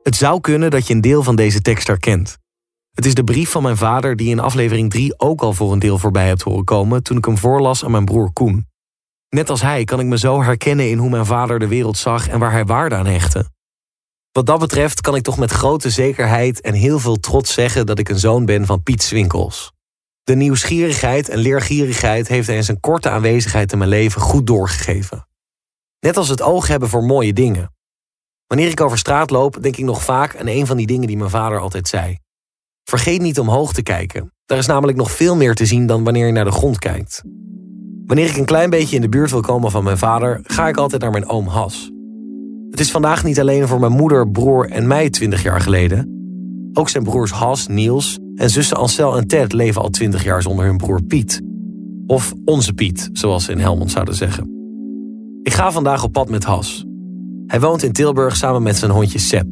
Het 0.02 0.16
zou 0.16 0.40
kunnen 0.40 0.70
dat 0.70 0.86
je 0.86 0.94
een 0.94 1.00
deel 1.00 1.22
van 1.22 1.36
deze 1.36 1.60
tekst 1.60 1.86
herkent. 1.86 2.38
Het 2.90 3.06
is 3.06 3.14
de 3.14 3.24
brief 3.24 3.50
van 3.50 3.62
mijn 3.62 3.76
vader 3.76 4.16
die 4.16 4.30
in 4.30 4.40
aflevering 4.40 4.90
3 4.90 5.18
ook 5.18 5.40
al 5.40 5.52
voor 5.52 5.72
een 5.72 5.78
deel 5.78 5.98
voorbij 5.98 6.26
hebt 6.26 6.42
horen 6.42 6.64
komen 6.64 7.02
toen 7.02 7.16
ik 7.16 7.24
hem 7.24 7.38
voorlas 7.38 7.84
aan 7.84 7.90
mijn 7.90 8.04
broer 8.04 8.32
Koen. 8.32 8.66
Net 9.28 9.50
als 9.50 9.62
hij 9.62 9.84
kan 9.84 10.00
ik 10.00 10.06
me 10.06 10.18
zo 10.18 10.42
herkennen 10.42 10.90
in 10.90 10.98
hoe 10.98 11.10
mijn 11.10 11.26
vader 11.26 11.58
de 11.58 11.68
wereld 11.68 11.96
zag 11.96 12.28
en 12.28 12.38
waar 12.38 12.52
hij 12.52 12.64
waarde 12.64 12.94
aan 12.94 13.06
hechtte. 13.06 13.50
Wat 14.32 14.46
dat 14.46 14.58
betreft 14.58 15.00
kan 15.00 15.14
ik 15.14 15.22
toch 15.22 15.38
met 15.38 15.50
grote 15.50 15.90
zekerheid 15.90 16.60
en 16.60 16.74
heel 16.74 16.98
veel 16.98 17.16
trots 17.16 17.52
zeggen 17.54 17.86
dat 17.86 17.98
ik 17.98 18.08
een 18.08 18.18
zoon 18.18 18.44
ben 18.44 18.66
van 18.66 18.82
Piet 18.82 19.02
Swinkels. 19.02 19.72
De 20.22 20.34
nieuwsgierigheid 20.34 21.28
en 21.28 21.38
leergierigheid 21.38 22.28
heeft 22.28 22.46
hij 22.46 22.56
in 22.56 22.64
zijn 22.64 22.80
korte 22.80 23.10
aanwezigheid 23.10 23.72
in 23.72 23.78
mijn 23.78 23.90
leven 23.90 24.20
goed 24.20 24.46
doorgegeven. 24.46 25.27
Net 26.00 26.16
als 26.16 26.28
het 26.28 26.42
oog 26.42 26.66
hebben 26.66 26.88
voor 26.88 27.04
mooie 27.04 27.32
dingen. 27.32 27.72
Wanneer 28.46 28.68
ik 28.68 28.80
over 28.80 28.98
straat 28.98 29.30
loop, 29.30 29.62
denk 29.62 29.76
ik 29.76 29.84
nog 29.84 30.02
vaak 30.02 30.36
aan 30.36 30.46
een 30.46 30.66
van 30.66 30.76
die 30.76 30.86
dingen 30.86 31.06
die 31.06 31.16
mijn 31.16 31.30
vader 31.30 31.58
altijd 31.58 31.88
zei. 31.88 32.18
Vergeet 32.84 33.20
niet 33.20 33.38
omhoog 33.38 33.72
te 33.72 33.82
kijken. 33.82 34.32
Daar 34.44 34.58
is 34.58 34.66
namelijk 34.66 34.98
nog 34.98 35.10
veel 35.10 35.36
meer 35.36 35.54
te 35.54 35.66
zien 35.66 35.86
dan 35.86 36.04
wanneer 36.04 36.26
je 36.26 36.32
naar 36.32 36.44
de 36.44 36.50
grond 36.50 36.78
kijkt. 36.78 37.22
Wanneer 38.06 38.28
ik 38.28 38.36
een 38.36 38.44
klein 38.44 38.70
beetje 38.70 38.96
in 38.96 39.02
de 39.02 39.08
buurt 39.08 39.30
wil 39.30 39.40
komen 39.40 39.70
van 39.70 39.84
mijn 39.84 39.98
vader, 39.98 40.40
ga 40.42 40.68
ik 40.68 40.76
altijd 40.76 41.02
naar 41.02 41.10
mijn 41.10 41.28
oom 41.28 41.46
Has. 41.46 41.90
Het 42.70 42.80
is 42.80 42.90
vandaag 42.90 43.24
niet 43.24 43.40
alleen 43.40 43.68
voor 43.68 43.80
mijn 43.80 43.92
moeder, 43.92 44.30
broer 44.30 44.70
en 44.70 44.86
mij 44.86 45.10
20 45.10 45.42
jaar 45.42 45.60
geleden. 45.60 46.16
Ook 46.72 46.88
zijn 46.88 47.04
broers 47.04 47.30
Has, 47.30 47.66
Niels 47.66 48.18
en 48.34 48.50
zussen 48.50 48.76
Ansel 48.76 49.16
en 49.16 49.26
Ted 49.26 49.52
leven 49.52 49.82
al 49.82 49.90
20 49.90 50.24
jaar 50.24 50.42
zonder 50.42 50.64
hun 50.64 50.76
broer 50.76 51.02
Piet. 51.02 51.40
Of 52.06 52.32
onze 52.44 52.72
Piet, 52.72 53.10
zoals 53.12 53.44
ze 53.44 53.52
in 53.52 53.58
Helmond 53.58 53.90
zouden 53.90 54.14
zeggen. 54.14 54.57
Ik 55.48 55.54
ga 55.54 55.72
vandaag 55.72 56.04
op 56.04 56.12
pad 56.12 56.28
met 56.28 56.44
Has. 56.44 56.84
Hij 57.46 57.60
woont 57.60 57.82
in 57.82 57.92
Tilburg 57.92 58.36
samen 58.36 58.62
met 58.62 58.76
zijn 58.76 58.90
hondje 58.90 59.18
Sep. 59.18 59.46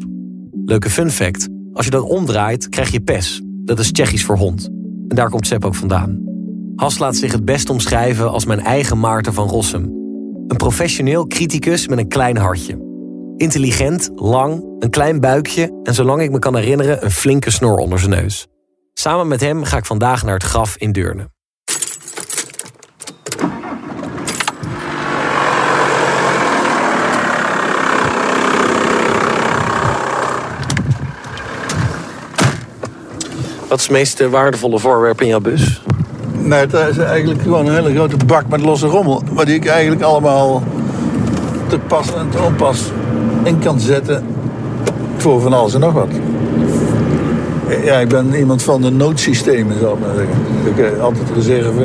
Leuke 0.65 0.91
fun 0.91 1.11
fact: 1.11 1.49
als 1.73 1.85
je 1.85 1.91
dat 1.91 2.03
omdraait, 2.03 2.69
krijg 2.69 2.91
je 2.91 3.00
pes. 3.00 3.43
Dat 3.65 3.79
is 3.79 3.93
Tsjechisch 3.93 4.25
voor 4.25 4.37
hond. 4.37 4.65
En 5.09 5.17
daar 5.17 5.31
komt 5.31 5.47
Sep 5.47 5.65
ook 5.65 5.75
vandaan. 5.75 6.23
Has 6.75 6.99
laat 6.99 7.17
zich 7.17 7.33
het 7.33 7.45
best 7.45 7.71
omschrijven 7.71 8.31
als 8.31 8.45
mijn 8.45 8.61
eigen 8.61 9.00
Maarten 9.00 9.33
van 9.33 9.49
Rossum. 9.49 9.83
Een 10.47 10.57
professioneel 10.57 11.26
criticus 11.26 11.88
met 11.88 11.99
een 11.99 12.09
klein 12.09 12.37
hartje. 12.37 12.79
Intelligent, 13.37 14.11
lang, 14.15 14.65
een 14.79 14.91
klein 14.91 15.21
buikje 15.21 15.81
en 15.83 15.95
zolang 15.95 16.23
ik 16.23 16.31
me 16.31 16.38
kan 16.38 16.57
herinneren 16.57 17.05
een 17.05 17.11
flinke 17.11 17.50
snor 17.50 17.76
onder 17.76 17.99
zijn 17.99 18.11
neus. 18.11 18.47
Samen 18.93 19.29
met 19.29 19.41
hem 19.41 19.65
ga 19.65 19.76
ik 19.76 19.87
vandaag 19.87 20.25
naar 20.25 20.35
het 20.35 20.43
graf 20.43 20.76
in 20.76 20.93
Deurne. 20.93 21.35
Wat 33.76 33.85
is 33.85 33.90
het 33.90 34.00
meest 34.00 34.21
eh, 34.21 34.28
waardevolle 34.28 34.78
voorwerp 34.78 35.21
in 35.21 35.26
jouw 35.26 35.40
bus? 35.40 35.83
Nee, 36.33 36.59
het 36.59 36.73
is 36.73 36.99
eigenlijk 36.99 37.42
gewoon 37.42 37.66
een 37.66 37.75
hele 37.75 37.95
grote 37.95 38.16
bak 38.26 38.49
met 38.49 38.61
losse 38.61 38.87
rommel. 38.87 39.23
Waar 39.33 39.45
die 39.45 39.54
ik 39.54 39.66
eigenlijk 39.66 40.02
allemaal 40.02 40.62
te 41.68 41.78
pas 41.78 42.14
en 42.14 42.28
te 42.30 42.38
onpas 42.38 42.83
in 43.42 43.59
kan 43.59 43.80
zetten 43.80 44.26
voor 45.16 45.40
van 45.40 45.52
alles 45.52 45.75
en 45.75 45.80
nog 45.80 45.92
wat. 45.92 46.09
Ja, 47.85 47.99
ik 47.99 48.09
ben 48.09 48.35
iemand 48.35 48.62
van 48.62 48.83
de 48.83 48.90
noodsystemen, 48.90 49.78
zal 49.78 49.92
ik 49.92 50.00
maar 50.00 50.14
zeggen. 50.16 50.37
Ik 50.64 50.76
heb 50.76 51.00
altijd 51.00 51.26
reserve. 51.35 51.83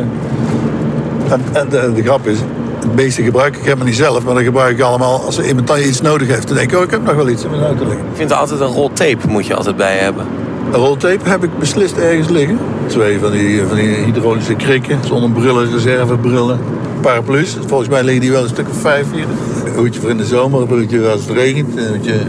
En, 1.29 1.41
en 1.53 1.69
de, 1.69 1.91
de, 1.95 2.03
grap 2.03 2.27
is, 2.27 2.37
het 2.79 2.95
meeste 2.95 3.23
gebruik 3.23 3.55
ik 3.55 3.63
helemaal 3.63 3.85
niet 3.85 3.95
zelf, 3.95 4.23
maar 4.23 4.33
dan 4.33 4.43
gebruik 4.43 4.77
ik 4.77 4.83
allemaal 4.83 5.21
als 5.25 5.37
er 5.37 5.47
iemand 5.47 5.67
dan 5.67 5.79
iets 5.79 6.01
nodig 6.01 6.27
heeft. 6.27 6.47
Dan 6.47 6.57
denk 6.57 6.71
ik, 6.71 6.77
oh, 6.77 6.83
ik 6.83 6.91
heb 6.91 7.03
nog 7.03 7.15
wel 7.15 7.29
iets 7.29 7.43
in 7.43 7.49
mijn 7.49 7.63
auto 7.63 7.85
liggen. 7.85 8.05
Ik 8.05 8.15
vind 8.15 8.31
er 8.31 8.37
altijd 8.37 8.59
een 8.59 8.67
rol 8.67 8.91
tape 8.93 9.27
moet 9.27 9.45
je 9.45 9.55
altijd 9.55 9.75
bij 9.75 9.97
hebben. 9.97 10.25
Een 10.71 10.79
roltape 10.79 11.29
heb 11.29 11.43
ik 11.43 11.57
beslist 11.59 11.97
ergens 11.97 12.29
liggen. 12.29 12.59
Twee 12.87 13.19
van 13.19 13.31
die, 13.31 13.61
van 13.67 13.75
die 13.77 13.87
hydraulische 13.95 14.53
krikken, 14.55 14.99
zonnebrillen, 15.05 15.71
reservebrillen. 15.71 16.59
Paraplu's, 17.01 17.57
volgens 17.67 17.89
mij 17.89 18.03
liggen 18.03 18.21
die 18.21 18.31
wel 18.31 18.43
een 18.43 18.49
stuk 18.49 18.69
of 18.69 18.77
vijf 18.77 19.11
hier. 19.11 19.25
Een 19.65 19.75
hoedje 19.75 19.99
voor 20.01 20.09
in 20.09 20.17
de 20.17 20.25
zomer, 20.25 20.61
een 20.61 20.67
hoedje 20.67 21.09
als 21.09 21.21
het 21.25 21.37
regent. 21.37 21.77
Een 21.77 21.87
hoedje... 21.87 22.19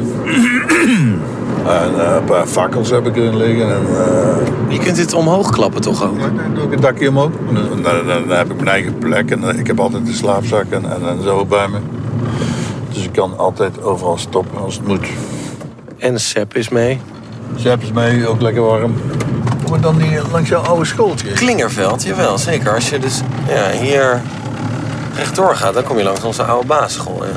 En 1.67 2.01
eh, 2.01 2.15
een 2.17 2.25
paar 2.25 2.47
fakkels 2.47 2.91
heb 2.91 3.07
ik 3.07 3.17
erin 3.17 3.37
liggen. 3.37 3.67
En, 3.75 3.83
eh, 3.89 4.37
Je 4.69 4.79
kunt 4.79 4.97
dit 4.97 5.13
omhoog 5.15 5.51
klappen 5.51 5.81
toch 5.81 6.05
ook? 6.05 6.17
ja, 6.19 6.23
dan 6.23 6.55
doe 6.55 6.65
ik 6.65 6.71
het 6.71 6.83
dakje 6.83 7.09
omhoog. 7.09 7.31
Dan, 7.53 7.83
dan, 7.83 8.07
dan- 8.07 8.37
heb 8.39 8.51
ik 8.51 8.57
mijn 8.57 8.69
eigen 8.69 8.99
plek. 8.99 9.31
En 9.31 9.49
eh, 9.51 9.59
ik 9.59 9.67
heb 9.67 9.81
altijd 9.81 10.09
een 10.09 10.15
slaapzak 10.15 10.65
en, 10.71 10.85
en, 10.85 11.09
en 11.09 11.23
zo 11.23 11.45
bij 11.47 11.69
me. 11.69 11.79
Dus 12.93 13.05
ik 13.05 13.13
kan 13.13 13.39
altijd 13.39 13.83
overal 13.83 14.19
stoppen 14.19 14.59
als 14.61 14.75
het 14.77 14.87
moet. 14.87 15.07
En 15.99 16.21
Sepp 16.21 16.55
is 16.57 16.69
mee. 16.69 17.01
Zep 17.57 17.83
is 17.83 17.93
mee, 17.93 18.27
ook 18.29 18.41
lekker 18.41 18.63
warm. 18.63 18.95
Kom 19.65 19.75
ik 19.75 19.83
dan 19.83 19.97
niet 19.97 20.21
langs 20.33 20.49
jouw 20.49 20.61
oude 20.63 20.85
schooltje? 20.85 21.33
Klingerveld, 21.33 22.03
jawel, 22.03 22.39
zeker. 22.39 22.75
Als 22.75 22.91
je 22.91 22.99
dus 22.99 23.21
ja, 23.49 23.71
hier 23.71 24.23
rechtdoor 25.17 25.57
gaat, 25.57 25.75
dan 25.75 25.83
kom 25.83 25.99
je 25.99 26.05
langs 26.05 26.23
onze 26.23 26.43
oude 26.43 26.67
basisschool. 26.67 27.25
Ja. 27.25 27.31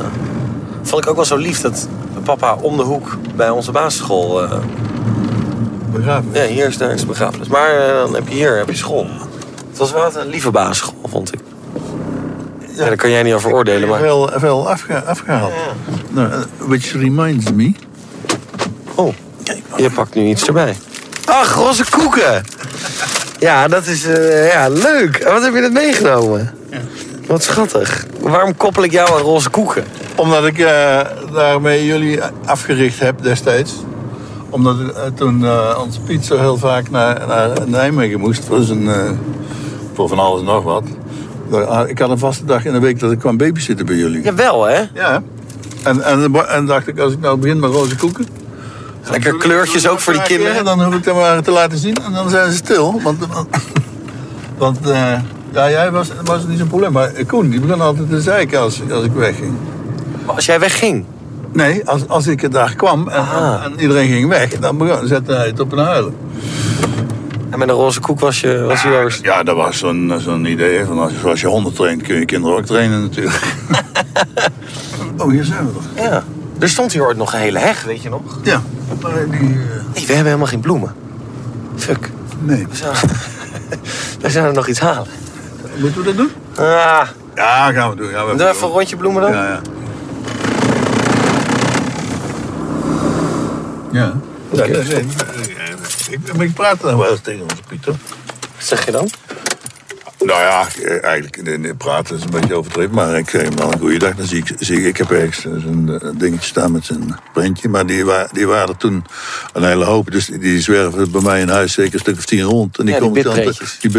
Vond 0.82 1.04
ik 1.04 1.10
ook 1.10 1.16
wel 1.16 1.26
zo 1.26 1.36
lief 1.36 1.62
dat 1.62 1.88
papa 2.24 2.56
om 2.62 2.78
de 2.78 2.84
hoek 2.84 3.18
bij 3.36 3.50
onze 3.50 3.72
basisschool... 3.72 4.44
eh, 4.44 4.58
Begraven. 5.92 6.30
ja, 6.34 6.46
hier 6.46 6.68
is 6.68 6.78
de 6.78 6.86
is 6.86 7.06
begrafenis. 7.06 7.48
Maar 7.48 7.70
eh, 7.70 7.96
dan 7.96 8.14
heb 8.16 8.28
je 8.28 8.34
hier 8.34 8.58
heb 8.58 8.70
je 8.70 8.76
school. 8.76 9.08
Het 9.70 9.78
was 9.78 9.92
wel 9.92 10.16
een 10.16 10.28
lieve 10.28 10.52
basisschool, 10.52 11.00
vond 11.04 11.34
ik. 11.34 11.40
Ja, 12.76 12.86
daar 12.86 12.96
kan 12.96 13.10
jij 13.10 13.24
niet 13.24 13.34
over 13.34 13.52
oordelen, 13.54 13.90
maar... 13.90 14.00
Veel, 14.00 14.30
veel 14.36 14.70
afge, 14.70 15.04
afgehaald. 15.04 15.54
Nou, 16.10 16.32
eh, 16.32 16.40
which 16.58 16.92
reminds 16.92 17.52
me. 17.52 17.74
Oh, 18.96 19.14
je 19.76 19.90
pakt 19.92 20.16
nu 20.16 20.24
iets 20.26 20.48
erbij. 20.48 20.76
Ach, 21.26 21.54
roze 21.56 21.84
koeken! 21.90 22.44
Ja, 23.40 23.68
dat 23.68 23.86
is 23.86 24.06
eh, 24.06 24.52
ja, 24.52 24.68
leuk. 24.70 25.24
Wat 25.24 25.44
heb 25.44 25.54
je 25.54 25.60
net 25.60 25.74
meegenomen? 25.74 26.54
Wat 27.28 27.44
schattig. 27.44 28.06
Waarom 28.20 28.58
koppel 28.58 28.84
ik 28.84 28.92
jou 28.92 29.10
aan 29.14 29.22
roze 29.22 29.50
koeken? 29.50 29.84
Omdat 30.16 30.46
ik 30.46 30.60
eh, 30.60 31.00
daarmee 31.34 31.86
jullie 31.86 32.20
afgericht 32.46 33.00
heb 33.00 33.22
destijds. 33.24 33.74
Omdat 34.50 34.76
eh, 34.80 35.02
toen 35.16 35.46
eh 35.46 35.80
ons 35.84 35.98
Piet 36.06 36.26
zo 36.26 36.38
heel 36.40 36.58
vaak 36.58 36.90
naar, 36.90 37.28
naar 37.28 37.50
Nijmegen 37.66 38.20
moest 38.20 38.46
voor, 38.46 38.62
zijn, 38.62 38.90
eh, 38.90 39.10
voor 39.94 40.08
van 40.08 40.20
alles 40.20 40.40
en 40.40 40.46
nog 40.46 40.64
wat. 40.64 40.84
Ah, 41.52 41.90
Ik 41.90 42.00
had 42.00 42.10
een 42.10 42.18
vaste 42.18 42.46
dag 42.46 42.66
in 42.66 42.74
de 42.74 42.80
week 42.80 43.00
dat 43.00 43.12
ik 43.12 43.20
kwam 43.20 43.38
babysitten 43.38 43.86
bij 43.86 43.96
jullie. 43.96 44.22
Jawel, 44.24 44.64
hè? 44.64 44.84
Ja. 44.94 45.24
En, 45.84 46.02
en, 46.02 46.48
en 46.48 46.66
dacht 46.66 46.88
ik, 46.88 47.00
als 47.00 47.14
ik 47.14 47.20
nou 47.20 47.38
begin 47.38 47.60
met 47.60 47.72
roze 47.72 47.96
koeken... 47.96 48.26
Lekker 49.10 49.38
kleurtjes 49.38 49.88
ook 49.88 50.00
voor 50.00 50.14
die 50.14 50.22
kinderen. 50.22 50.66
Dan 50.66 50.84
hoef 50.84 50.96
ik 50.96 51.04
dat 51.04 51.16
maar 51.16 51.42
te 51.42 51.52
laten 51.52 51.78
zien 51.78 51.96
en 52.06 52.14
dan 52.14 52.30
zijn 52.30 52.52
ze 52.52 52.58
stil. 52.58 53.02
Want, 53.04 53.28
want 54.58 54.90
eh, 54.90 55.12
ja, 55.54 55.70
jij 55.70 55.92
was, 55.92 56.08
was 56.24 56.48
niet 56.48 56.58
zo'n 56.60 56.68
probleem. 56.68 56.92
Maar 56.92 57.12
Koen, 57.28 57.50
die 57.50 57.60
begon 57.60 57.82
altijd 57.82 58.10
te 58.10 58.22
zeiken 58.22 58.60
als, 58.60 58.82
als 58.92 59.04
ik 59.06 59.12
wegging. 59.12 59.54
Maar 60.26 60.36
als 60.36 60.46
jij 60.46 60.60
wegging? 60.60 61.06
Nee, 61.54 61.88
als, 61.90 62.08
als 62.08 62.28
ik 62.28 62.52
daar 62.52 62.76
kwam 62.76 63.08
en, 63.08 63.18
en, 63.36 63.62
en 63.64 63.80
iedereen 63.82 64.08
ging 64.08 64.28
weg, 64.30 64.50
dan 64.60 64.78
begon, 64.78 65.08
zette 65.08 65.34
hij 65.34 65.46
het 65.48 65.60
op 65.60 65.72
een 65.72 65.78
huilen. 65.86 66.16
En 67.50 67.60
met 67.60 67.70
een 67.70 67.76
roze 67.76 68.00
koek 68.00 68.20
was 68.20 68.42
je, 68.42 68.60
was 68.62 68.82
je 68.82 68.90
joost. 68.90 69.24
Ja, 69.24 69.44
dat 69.44 69.56
was 69.56 69.78
zo'n 69.78 70.14
zo'n 70.18 70.46
idee. 70.46 70.86
Van 70.86 71.00
als, 71.00 71.12
je- 71.22 71.30
als 71.30 71.42
je 71.42 71.48
honden 71.48 71.74
traint, 71.74 72.02
kun 72.02 72.16
je 72.20 72.26
kinderen 72.26 72.58
ook 72.58 72.66
trainen 72.66 73.02
natuurlijk. 73.02 73.42
oh, 75.18 75.30
hier 75.32 75.44
zijn 75.44 75.66
we 75.66 75.74
toch? 75.74 75.84
Ja. 76.06 76.24
Er 76.60 76.70
stond 76.70 76.92
hier 76.94 77.06
ooit 77.06 77.18
nog 77.18 77.34
een 77.34 77.40
hele 77.40 77.60
heg, 77.60 77.84
weet 77.84 78.02
je 78.02 78.10
nog? 78.10 78.22
Ja, 78.44 78.62
maar 79.02 79.14
die... 79.30 79.40
eh, 79.40 79.48
Nee, 79.94 80.06
we 80.06 80.14
hebben 80.14 80.26
helemaal 80.26 80.48
geen 80.48 80.60
bloemen. 80.60 80.94
Fuck. 81.76 82.10
nee. 82.40 82.68
We 82.70 82.76
zouden, 82.76 83.02
we 84.22 84.30
zouden 84.30 84.54
nog 84.56 84.68
iets 84.68 84.80
halen. 84.80 85.08
Moeten 85.78 86.00
we 86.00 86.06
dat 86.06 86.18
doen? 86.18 86.32
Ah, 86.56 87.08
Ja, 87.36 87.72
gaan 87.72 87.90
we 87.90 87.96
doen. 87.96 88.10
Gaan 88.10 88.28
we 88.28 88.36
doe 88.36 88.48
even 88.50 88.64
een 88.68 88.74
rondje 88.74 88.96
bloemen 88.96 89.22
dan. 89.22 89.32
Ja, 89.32 89.44
ja. 89.48 89.62
Ja. 93.92 94.14
ja 94.52 94.68
dat 94.68 94.68
is 94.68 94.88
het. 94.94 95.06
ik, 96.10 96.20
ik 96.42 96.54
praat 96.54 96.84
er 96.84 96.92
nog 96.92 97.00
wel 97.02 97.12
eens 97.12 97.22
tegen 97.22 97.42
onze 97.42 97.56
Pieter. 97.68 97.92
Wat 98.56 98.66
zeg 98.66 98.86
je 98.86 98.92
dan? 98.92 99.10
Nou 100.26 100.42
ja, 100.42 100.68
eh, 100.84 101.04
eigenlijk 101.04 101.78
praten 101.78 102.16
is 102.18 102.24
een 102.24 102.30
beetje 102.30 102.54
overdreven, 102.56 102.96
maar 102.96 103.18
ik 103.18 103.30
zeg 103.30 103.42
hem 103.42 103.56
wel 103.58 103.72
een 103.74 103.80
goede 103.80 103.98
dag. 103.98 104.16
Dan 104.16 104.26
zie 104.28 104.38
ik, 104.38 104.54
zie 104.60 104.78
ik, 104.80 104.86
ik 104.86 104.98
heb 104.98 105.12
ergens 105.12 105.46
eh, 105.46 106.10
dingetje 106.18 106.48
staan 106.48 106.72
met 106.72 106.86
zijn 106.86 107.20
printje, 107.34 107.70
maar 107.70 107.86
die, 107.86 108.06
wa- 108.06 108.28
die 108.32 108.48
waren 108.48 108.68
er 108.70 108.78
toen 108.78 109.06
een 109.54 109.64
hele 109.64 109.86
hoop. 109.86 110.12
Dus 110.12 110.26
die, 110.26 110.38
die 110.40 110.62
zwerven 110.62 111.12
bij 111.12 111.22
mij 111.22 111.42
in 111.42 111.50
huis 111.50 111.74
zeker 111.74 111.94
een 111.94 112.00
stuk 112.00 112.18
of 112.18 112.26
tien 112.26 112.42
rond. 112.42 112.78
En 112.78 112.86
die 112.86 112.94
Ja, 112.94 113.00
die 113.00 113.10
komen 113.10 113.24
dan- 113.24 113.34
bitprentjes. 113.36 113.80
Die 113.80 113.92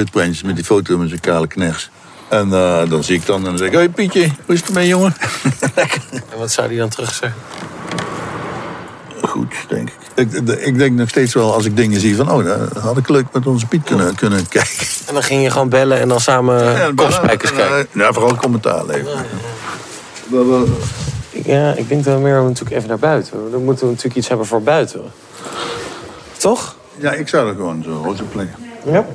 met 0.47 0.57
die 0.57 0.65
foto 0.65 0.99
met 0.99 1.09
zijn 1.09 1.21
kale 1.21 1.47
kners. 1.47 1.91
En 2.29 2.53
eh, 2.53 2.89
dan 2.91 3.05
zie 3.05 3.17
ik 3.17 3.27
dan 3.27 3.39
en 3.39 3.45
dan 3.45 3.59
zeg 3.59 3.69
ik, 3.69 3.75
hoi 3.75 3.89
Pietje, 3.91 4.31
hoe 4.45 4.55
is 4.55 4.61
het 4.61 4.69
ermee 4.69 4.87
jongen? 4.89 5.15
En 6.33 6.39
wat 6.39 6.53
zou 6.53 6.69
die 6.69 6.79
dan 6.79 6.89
terug 6.89 7.15
zeggen? 7.15 7.41
Goed, 9.29 9.55
denk 9.69 9.89
ik. 10.15 10.29
ik. 10.33 10.49
Ik 10.59 10.79
denk 10.79 10.97
nog 10.97 11.09
steeds 11.09 11.35
wel 11.35 11.55
als 11.55 11.65
ik 11.65 11.77
dingen 11.77 12.01
zie 12.01 12.17
van, 12.17 12.31
oh, 12.31 12.45
dat 12.45 12.77
had 12.83 12.97
ik 12.97 13.09
leuk 13.09 13.27
met 13.33 13.47
onze 13.47 13.67
Piet 13.67 13.83
kunnen, 13.85 14.15
kunnen 14.15 14.49
kijken. 14.49 14.87
En 15.07 15.15
dan 15.15 15.23
ging 15.23 15.43
je 15.43 15.51
gewoon 15.51 15.69
bellen 15.69 16.01
en 16.01 16.09
dan 16.09 16.21
samen 16.21 16.65
Ja, 16.65 16.91
kopspijkers 16.95 17.53
kijken. 17.53 17.87
Ja, 17.93 18.13
vooral 18.13 18.37
commentaar 18.37 18.87
leveren. 18.87 19.25
Wel, 20.31 20.65
Ik- 21.31 21.47
Ja, 21.47 21.73
ik 21.75 21.89
denk 21.89 22.05
wel 22.05 22.19
meer 22.21 22.43
natuurlijk 22.43 22.77
even 22.77 22.89
naar 22.89 22.99
buiten. 22.99 23.51
Dan 23.51 23.65
moeten 23.65 23.85
we 23.85 23.91
natuurlijk 23.91 24.17
iets 24.17 24.29
hebben 24.29 24.47
voor 24.47 24.63
buiten. 24.63 25.03
Toch? 26.37 26.77
Ja, 26.97 27.13
ik 27.13 27.29
zou 27.29 27.49
er 27.49 27.55
gewoon 27.55 27.83
zo 27.83 28.01
roze 28.05 28.23
plekken. 28.23 28.57
Ja. 28.85 29.07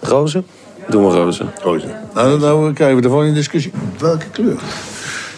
Rozen? 0.00 0.46
Doen 0.88 1.06
we 1.08 1.14
rozen. 1.14 1.52
Roze. 1.62 1.86
Nou, 2.14 2.38
nou 2.40 2.72
krijgen 2.72 2.96
we 2.96 3.02
de 3.02 3.08
volgende 3.08 3.32
discussie. 3.34 3.72
Welke 3.98 4.26
kleur? 4.32 4.56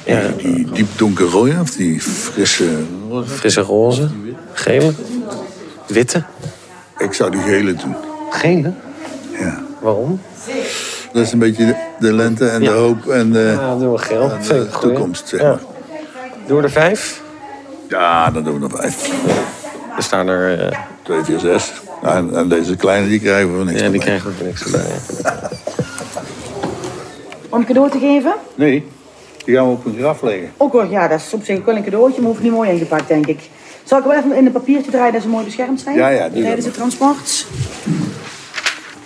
Ja, 0.05 0.21
Die 0.37 0.67
diep 0.73 0.89
donkerrode 0.99 1.61
of 1.61 1.71
die 1.71 2.01
frisse 2.01 2.69
roze? 3.09 3.31
frisse 3.31 3.61
roze. 3.61 4.09
Gele. 4.53 4.93
Witte. 5.87 6.23
Ik 6.99 7.13
zou 7.13 7.31
die 7.31 7.41
gele 7.41 7.75
doen. 7.75 7.95
Gele? 8.31 8.73
Ja. 9.39 9.63
Waarom? 9.81 10.21
Dat 11.13 11.23
is 11.23 11.33
een 11.33 11.39
beetje 11.39 11.67
de, 11.67 11.75
de 11.99 12.13
lente 12.13 12.49
en 12.49 12.63
Ja. 12.63 12.71
de 12.71 12.77
hoop 12.77 13.07
en 13.07 13.33
de, 13.33 13.57
Ja, 13.61 13.77
doen 13.77 13.93
we 13.93 13.99
geel. 13.99 14.31
en 14.31 14.43
de 14.49 14.69
toekomst, 14.81 15.29
zeg 15.29 15.41
Ja. 15.41 15.49
maar. 15.49 15.59
Doen 16.47 16.57
we 16.57 16.63
er 16.63 16.71
vijf? 16.71 17.23
Ja, 17.89 18.31
dan 18.31 18.45
doen 18.45 18.61
we 18.61 18.65
er 18.67 18.77
vijf. 18.77 19.11
Er 19.97 20.03
staan 20.03 20.29
er... 20.29 20.59
eh, 20.71 20.79
Twee, 21.03 21.25
vier, 21.25 21.39
zes. 21.39 21.73
En, 22.03 22.35
en 22.37 22.49
deze 22.49 22.77
kleine 22.77 23.09
die 23.09 23.21
krijgen 23.21 23.51
we 23.51 23.57
voor 23.57 23.65
niks 23.65 23.81
ja, 23.81 23.89
die 23.89 24.01
krijgen 24.01 24.31
we 24.31 24.37
voor 24.37 24.47
niks 24.47 24.65
erbij. 24.65 24.85
Om 27.51 27.59
een 27.61 27.67
cadeau 27.67 27.91
te 27.91 27.99
geven? 27.99 28.35
Nee, 28.55 28.87
die 29.45 29.55
gaan 29.55 29.67
we 29.67 29.73
op 29.73 29.85
een 29.85 29.97
graf 29.99 30.23
leggen. 30.23 30.53
Ook 30.57 30.73
hoor, 30.73 30.87
ja, 30.87 31.09
dat 31.09 31.21
is 31.21 31.35
op 31.35 31.45
zich 31.45 31.65
wel 31.65 31.77
een 31.77 31.85
cadeautje, 31.85 32.21
maar 32.21 32.31
hoeft 32.31 32.43
niet 32.43 32.53
mooi 32.53 32.71
ingepakt, 32.71 33.09
denk 33.09 33.27
ik. 33.27 33.51
Zal 33.85 33.99
ik 33.99 34.05
wel 34.05 34.15
even 34.15 34.33
in 34.37 34.47
een 34.47 34.53
papiertje 34.53 34.91
draaien 34.91 35.13
dat 35.13 35.23
ze 35.23 35.29
mooi 35.29 35.45
beschermd 35.45 35.81
zijn? 35.81 35.97
Ja, 35.97 36.09
ja, 36.09 36.31
Tijdens 36.31 36.65
het 36.65 36.75
transport. 36.75 37.47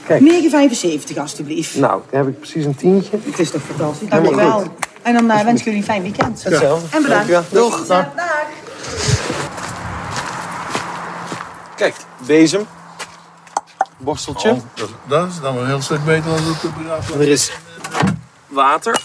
Kijk. 0.06 0.22
9,75 1.12 1.18
alstublieft. 1.18 1.76
Nou, 1.76 2.02
dan 2.10 2.20
heb 2.20 2.28
ik 2.28 2.38
precies 2.38 2.64
een 2.64 2.74
tientje. 2.74 3.18
Het 3.24 3.38
is 3.38 3.50
toch 3.50 3.62
fantastisch. 3.62 4.08
Dankjewel. 4.08 4.62
En 5.02 5.14
dan 5.14 5.30
eh, 5.30 5.44
wens 5.44 5.58
ik 5.58 5.64
jullie 5.64 5.80
een 5.80 5.84
fijn 5.84 6.02
weekend. 6.02 6.44
Hetzelfde. 6.44 6.96
En 6.96 7.02
bedankt. 7.02 7.30
Dankjewel. 7.30 7.70
Doeg. 7.70 7.86
Dag. 7.86 8.06
Kijk, 11.76 11.94
bezem. 12.26 12.66
Borsteltje. 13.96 14.50
Oh, 14.50 14.58
dat, 14.74 14.88
dat 15.08 15.28
is 15.28 15.40
dan 15.40 15.54
wel 15.54 15.62
een 15.62 15.68
heel 15.68 15.82
stuk 15.82 16.04
beter 16.04 16.30
dan 16.30 16.50
op 16.50 16.60
de 16.60 16.68
begraafplaats. 16.78 17.22
Er 17.22 17.28
is 17.28 17.52
water. 18.46 19.00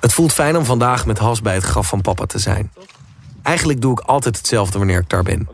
Het 0.00 0.12
voelt 0.12 0.32
fijn 0.32 0.56
om 0.56 0.64
vandaag 0.64 1.06
met 1.06 1.18
Has 1.18 1.40
bij 1.40 1.54
het 1.54 1.64
graf 1.64 1.88
van 1.88 2.00
papa 2.00 2.26
te 2.26 2.38
zijn. 2.38 2.72
Eigenlijk 3.42 3.80
doe 3.80 3.92
ik 3.92 4.00
altijd 4.00 4.36
hetzelfde 4.36 4.78
wanneer 4.78 5.00
ik 5.00 5.08
daar 5.08 5.22
ben. 5.22 5.48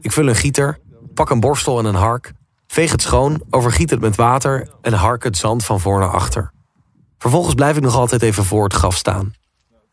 Ik 0.00 0.12
vul 0.12 0.28
een 0.28 0.34
gieter, 0.34 0.78
pak 1.14 1.30
een 1.30 1.40
borstel 1.40 1.78
en 1.78 1.84
een 1.84 1.94
hark, 1.94 2.32
veeg 2.66 2.90
het 2.90 3.02
schoon, 3.02 3.42
overgiet 3.50 3.90
het 3.90 4.00
met 4.00 4.16
water 4.16 4.68
en 4.82 4.92
hark 4.92 5.22
het 5.24 5.36
zand 5.36 5.64
van 5.64 5.80
voor 5.80 5.98
naar 5.98 6.12
achter. 6.12 6.52
Vervolgens 7.18 7.54
blijf 7.54 7.76
ik 7.76 7.82
nog 7.82 7.96
altijd 7.96 8.22
even 8.22 8.44
voor 8.44 8.64
het 8.64 8.72
graf 8.72 8.96
staan. 8.96 9.34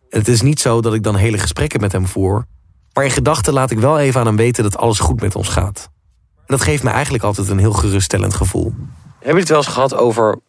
Het 0.10 0.28
is 0.28 0.42
niet 0.42 0.60
zo 0.60 0.82
dat 0.82 0.94
ik 0.94 1.04
dan 1.04 1.16
hele 1.16 1.38
gesprekken 1.38 1.82
met 1.82 1.92
hem 1.92 2.08
voer, 2.08 2.46
maar 2.94 3.04
in 3.04 3.12
gedachten 3.12 3.54
laat 3.54 3.72
ik 3.72 3.80
wel 3.80 4.00
even 4.00 4.20
aan 4.20 4.26
hem 4.26 4.36
weten 4.36 4.64
dat 4.64 4.78
alles 4.78 5.00
goed 5.00 5.22
met 5.22 5.36
ons 5.36 5.48
gaat. 5.48 5.90
En 6.38 6.44
dat 6.46 6.62
geeft 6.62 6.84
me 6.84 6.90
eigenlijk 6.90 7.24
altijd 7.24 7.50
een 7.50 7.58
heel 7.58 7.74
geruststellend 7.74 8.34
gevoel. 8.34 8.74
Heb 9.20 9.34
je 9.34 9.40
het 9.40 9.50
wel 9.50 9.58
eens 9.58 9.68
gehad 9.68 9.96
over 9.96 10.40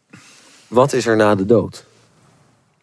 wat 0.68 0.92
is 0.92 1.06
er 1.06 1.16
na 1.16 1.34
de 1.34 1.46
dood? 1.46 1.86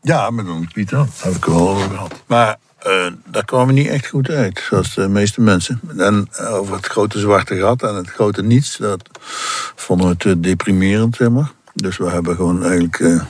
Ja, 0.02 0.30
met 0.30 0.50
ons 0.50 0.68
Pieter. 0.74 0.98
Daar 0.98 1.08
heb 1.18 1.34
ik 1.36 1.46
wel 1.46 1.70
over 1.70 1.90
gehad. 1.90 2.24
Maar 2.26 2.58
eh, 2.78 3.08
daar 3.26 3.46
kwamen 3.46 3.68
we 3.68 3.74
niet 3.74 3.88
echt 3.88 4.08
goed 4.08 4.30
uit, 4.30 4.64
zoals 4.70 4.96
de 4.96 5.08
meeste 5.08 5.42
mensen. 5.42 5.80
En 5.98 6.28
eh, 6.32 6.54
over 6.54 6.76
het 6.76 6.86
grote 6.86 7.20
zwarte 7.20 7.56
gat 7.58 7.84
en 7.84 7.96
het 7.96 8.10
grote 8.10 8.44
niets, 8.44 8.78
dat 8.78 9.10
vonden 9.76 10.08
we 10.08 10.18
te 10.18 10.40
deprimerend, 10.40 11.16
zeg 11.16 11.30
maar. 11.30 11.52
Dus 11.74 11.98
we 11.98 12.10
hebben 12.10 12.36
gewoon 12.36 12.64
eigenlijk 12.64 13.00
eh, 13.00 13.22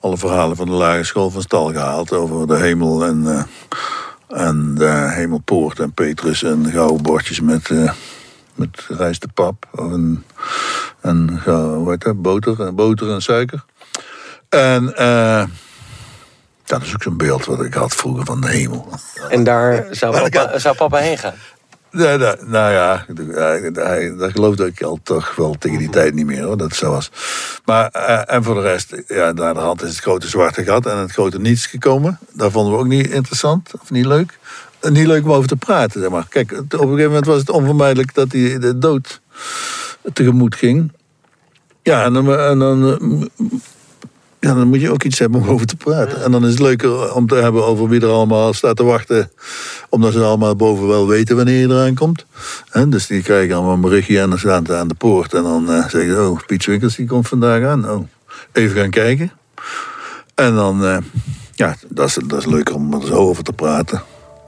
alle 0.00 0.16
verhalen 0.16 0.56
van 0.56 0.66
de 0.66 0.72
lagere 0.72 1.04
school 1.04 1.30
van 1.30 1.42
stal 1.42 1.72
gehaald 1.72 2.12
over 2.12 2.46
de 2.46 2.56
hemel 2.56 3.04
en, 3.04 3.26
eh, 3.26 3.42
en 4.46 4.74
de 4.74 5.10
hemelpoort 5.10 5.78
en 5.80 5.92
Petrus 5.92 6.42
en 6.42 6.70
gouden 6.70 7.02
bordjes 7.02 7.40
met, 7.40 7.70
met 8.54 8.86
rijst 8.88 9.20
de 9.20 9.28
pap 9.34 9.66
en, 11.02 11.40
gauw- 11.40 11.74
hoe 11.74 11.96
dat, 11.98 12.22
boter, 12.22 12.74
boter 12.74 13.10
en 13.10 13.22
suiker. 13.22 13.64
En 14.48 14.96
eh, 14.96 15.44
Dat 16.66 16.82
is 16.82 16.94
ook 16.94 17.02
zo'n 17.02 17.16
beeld 17.16 17.44
wat 17.44 17.64
ik 17.64 17.74
had 17.74 17.94
vroeger 17.94 18.24
van 18.24 18.40
de 18.40 18.48
hemel. 18.48 18.88
En 19.28 19.44
daar 19.44 19.86
zou 19.90 20.30
papa, 20.30 20.58
zou 20.58 20.76
papa 20.76 20.98
heen 20.98 21.18
gaan? 21.18 21.34
Ja, 21.90 22.16
nou, 22.16 22.36
nou 22.46 22.72
ja, 22.72 23.04
dat 24.18 24.30
geloofde 24.30 24.66
ik 24.66 24.82
al 24.82 24.98
toch 25.02 25.34
wel 25.36 25.54
tegen 25.58 25.78
die 25.78 25.90
tijd 25.90 26.14
niet 26.14 26.26
meer 26.26 26.42
hoor, 26.42 26.56
dat 26.56 26.68
het 26.68 26.76
zo 26.76 26.90
was. 26.90 27.10
Maar, 27.64 27.88
eh, 27.90 28.34
en 28.34 28.42
voor 28.44 28.54
de 28.54 28.60
rest, 28.60 28.94
ja, 29.06 29.32
naar 29.32 29.54
de 29.54 29.60
hand 29.60 29.82
is 29.82 29.88
het 29.88 29.98
grote 29.98 30.28
zwarte 30.28 30.64
gat 30.64 30.86
en 30.86 30.96
het 30.96 31.12
grote 31.12 31.38
niets 31.38 31.66
gekomen. 31.66 32.18
Dat 32.32 32.52
vonden 32.52 32.72
we 32.72 32.78
ook 32.78 32.86
niet 32.86 33.10
interessant 33.10 33.70
of 33.80 33.90
niet 33.90 34.06
leuk. 34.06 34.38
En 34.80 34.92
niet 34.92 35.06
leuk 35.06 35.24
om 35.24 35.32
over 35.32 35.48
te 35.48 35.56
praten, 35.56 36.00
zeg 36.00 36.10
maar. 36.10 36.26
Kijk, 36.28 36.52
op 36.52 36.72
een 36.72 36.78
gegeven 36.78 37.04
moment 37.04 37.26
was 37.26 37.38
het 37.38 37.50
onvermijdelijk 37.50 38.14
dat 38.14 38.32
hij 38.32 38.58
de 38.58 38.78
dood 38.78 39.20
tegemoet 40.12 40.54
ging. 40.54 40.92
Ja, 41.82 42.04
en 42.04 42.12
dan, 42.12 42.38
en 42.38 42.58
dan 42.58 42.90
eh, 42.90 43.58
ja, 44.46 44.54
dan 44.54 44.68
moet 44.68 44.80
je 44.80 44.90
ook 44.90 45.02
iets 45.02 45.18
hebben 45.18 45.40
om 45.40 45.48
over 45.48 45.66
te 45.66 45.76
praten. 45.76 46.24
En 46.24 46.30
dan 46.30 46.44
is 46.44 46.50
het 46.50 46.60
leuker 46.60 47.14
om 47.14 47.26
te 47.26 47.34
hebben 47.34 47.66
over 47.66 47.88
wie 47.88 48.00
er 48.00 48.08
allemaal 48.08 48.52
staat 48.52 48.76
te 48.76 48.84
wachten. 48.84 49.30
Omdat 49.88 50.12
ze 50.12 50.22
allemaal 50.22 50.56
boven 50.56 50.88
wel 50.88 51.06
weten 51.06 51.36
wanneer 51.36 51.60
je 51.60 51.68
eraan 51.68 51.94
komt. 51.94 52.26
En 52.70 52.90
dus 52.90 53.06
die 53.06 53.22
krijgen 53.22 53.54
allemaal 53.54 53.74
een 53.74 53.80
berichtje 53.80 54.20
en 54.20 54.28
dan 54.28 54.38
staan 54.38 54.66
ze 54.66 54.76
aan 54.76 54.88
de 54.88 54.94
poort. 54.94 55.34
En 55.34 55.42
dan 55.42 55.62
uh, 55.70 55.88
zeggen 55.88 56.14
ze, 56.14 56.28
oh, 56.28 56.40
Piet 56.46 56.64
Winkels 56.64 56.96
die 56.96 57.06
komt 57.06 57.28
vandaag 57.28 57.64
aan. 57.64 57.90
Oh, 57.90 58.08
even 58.52 58.76
gaan 58.76 58.90
kijken. 58.90 59.32
En 60.34 60.54
dan, 60.54 60.84
uh, 60.84 60.96
ja, 61.54 61.76
dat 61.88 62.08
is, 62.08 62.18
dat 62.26 62.38
is 62.38 62.46
leuker 62.46 62.74
om 62.74 62.94
er 62.94 63.06
zo 63.06 63.14
over 63.14 63.44
te 63.44 63.52
praten. 63.52 64.02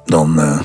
Dan, 0.04 0.40
uh, 0.40 0.60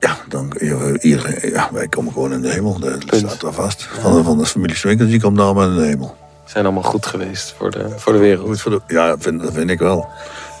ja, 0.00 0.18
dan 0.28 0.52
iedereen, 1.00 1.50
ja, 1.50 1.68
wij 1.72 1.88
komen 1.88 2.12
gewoon 2.12 2.32
in 2.32 2.42
de 2.42 2.50
hemel. 2.50 2.78
Dat 2.78 3.04
staat 3.10 3.42
er 3.42 3.52
vast. 3.52 3.88
Van, 4.00 4.14
de, 4.14 4.22
van 4.22 4.38
de 4.38 4.46
familie 4.46 4.76
Swinkels, 4.76 5.10
die 5.10 5.20
komt 5.20 5.38
allemaal 5.38 5.68
in 5.68 5.76
de 5.76 5.86
hemel 5.86 6.16
zijn 6.50 6.64
allemaal 6.64 6.82
goed 6.82 7.06
geweest 7.06 7.54
voor 7.56 7.70
de, 7.70 7.88
voor 7.96 8.12
de 8.12 8.18
wereld. 8.18 8.46
Goed 8.46 8.60
voor 8.60 8.70
de, 8.70 8.80
ja, 8.86 9.18
vind, 9.18 9.42
dat 9.42 9.52
vind 9.52 9.70
ik 9.70 9.78
wel. 9.78 10.08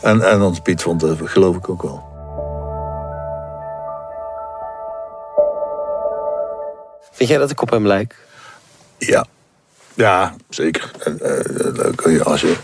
En, 0.02 0.30
en 0.30 0.42
ons 0.42 0.60
Piet 0.60 0.82
vond 0.82 1.00
dat 1.00 1.18
geloof 1.24 1.56
ik 1.56 1.68
ook 1.68 1.82
wel. 1.82 2.08
Vind 7.12 7.28
jij 7.28 7.38
dat 7.38 7.50
ik 7.50 7.62
op 7.62 7.70
hem 7.70 7.86
lijk? 7.86 8.16
Ja, 8.98 9.26
ja 9.94 10.34
zeker. 10.48 10.90
En, 10.98 11.18
uh, 12.06 12.20
als, 12.20 12.40
je, 12.40 12.56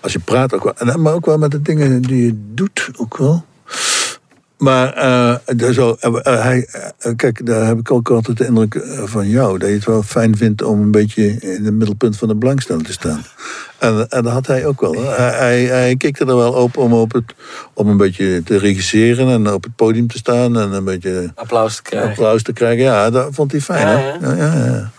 als 0.00 0.12
je 0.12 0.18
praat 0.18 0.54
ook 0.54 0.64
wel. 0.64 0.74
En, 0.76 1.02
maar 1.02 1.12
ook 1.14 1.26
wel 1.26 1.38
met 1.38 1.50
de 1.50 1.62
dingen 1.62 2.02
die 2.02 2.24
je 2.24 2.52
doet 2.54 2.88
ook 2.96 3.16
wel. 3.16 3.44
Maar 4.60 4.96
uh, 5.56 5.70
zo, 5.70 5.96
uh, 6.00 6.14
hij, 6.22 6.68
uh, 7.06 7.12
kijk, 7.16 7.46
daar 7.46 7.66
heb 7.66 7.78
ik 7.78 7.90
ook 7.90 8.10
altijd 8.10 8.38
de 8.38 8.46
indruk 8.46 8.82
van 9.04 9.28
jou. 9.28 9.58
Dat 9.58 9.68
je 9.68 9.74
het 9.74 9.84
wel 9.84 10.02
fijn 10.02 10.36
vindt 10.36 10.62
om 10.62 10.80
een 10.80 10.90
beetje 10.90 11.26
in 11.40 11.64
het 11.64 11.74
middelpunt 11.74 12.16
van 12.16 12.28
de 12.28 12.34
belangstelling 12.34 12.86
te 12.86 12.92
staan. 12.92 13.24
En, 13.78 14.06
en 14.08 14.22
dat 14.22 14.32
had 14.32 14.46
hij 14.46 14.66
ook 14.66 14.80
wel. 14.80 14.94
Hij, 15.04 15.30
hij, 15.30 15.62
hij 15.62 15.96
kikte 15.96 16.24
er 16.24 16.36
wel 16.36 16.52
op 16.52 16.76
om, 16.76 16.92
op 16.92 17.12
het, 17.12 17.34
om 17.74 17.88
een 17.88 17.96
beetje 17.96 18.42
te 18.42 18.58
regisseren 18.58 19.28
en 19.28 19.52
op 19.52 19.62
het 19.62 19.76
podium 19.76 20.06
te 20.06 20.18
staan. 20.18 20.58
En 20.58 20.72
een 20.72 20.84
beetje 20.84 21.32
applaus 21.34 21.76
te 21.76 21.82
krijgen. 21.82 22.10
Applaus 22.10 22.42
te 22.42 22.52
krijgen, 22.52 22.84
ja, 22.84 23.10
dat 23.10 23.28
vond 23.34 23.52
hij 23.52 23.60
fijn. 23.60 23.88
Ja, 23.88 23.96
hè? 23.96 24.28
ja. 24.28 24.36
Ja, 24.36 24.54
ja, 24.54 24.64
ja. 24.64 24.90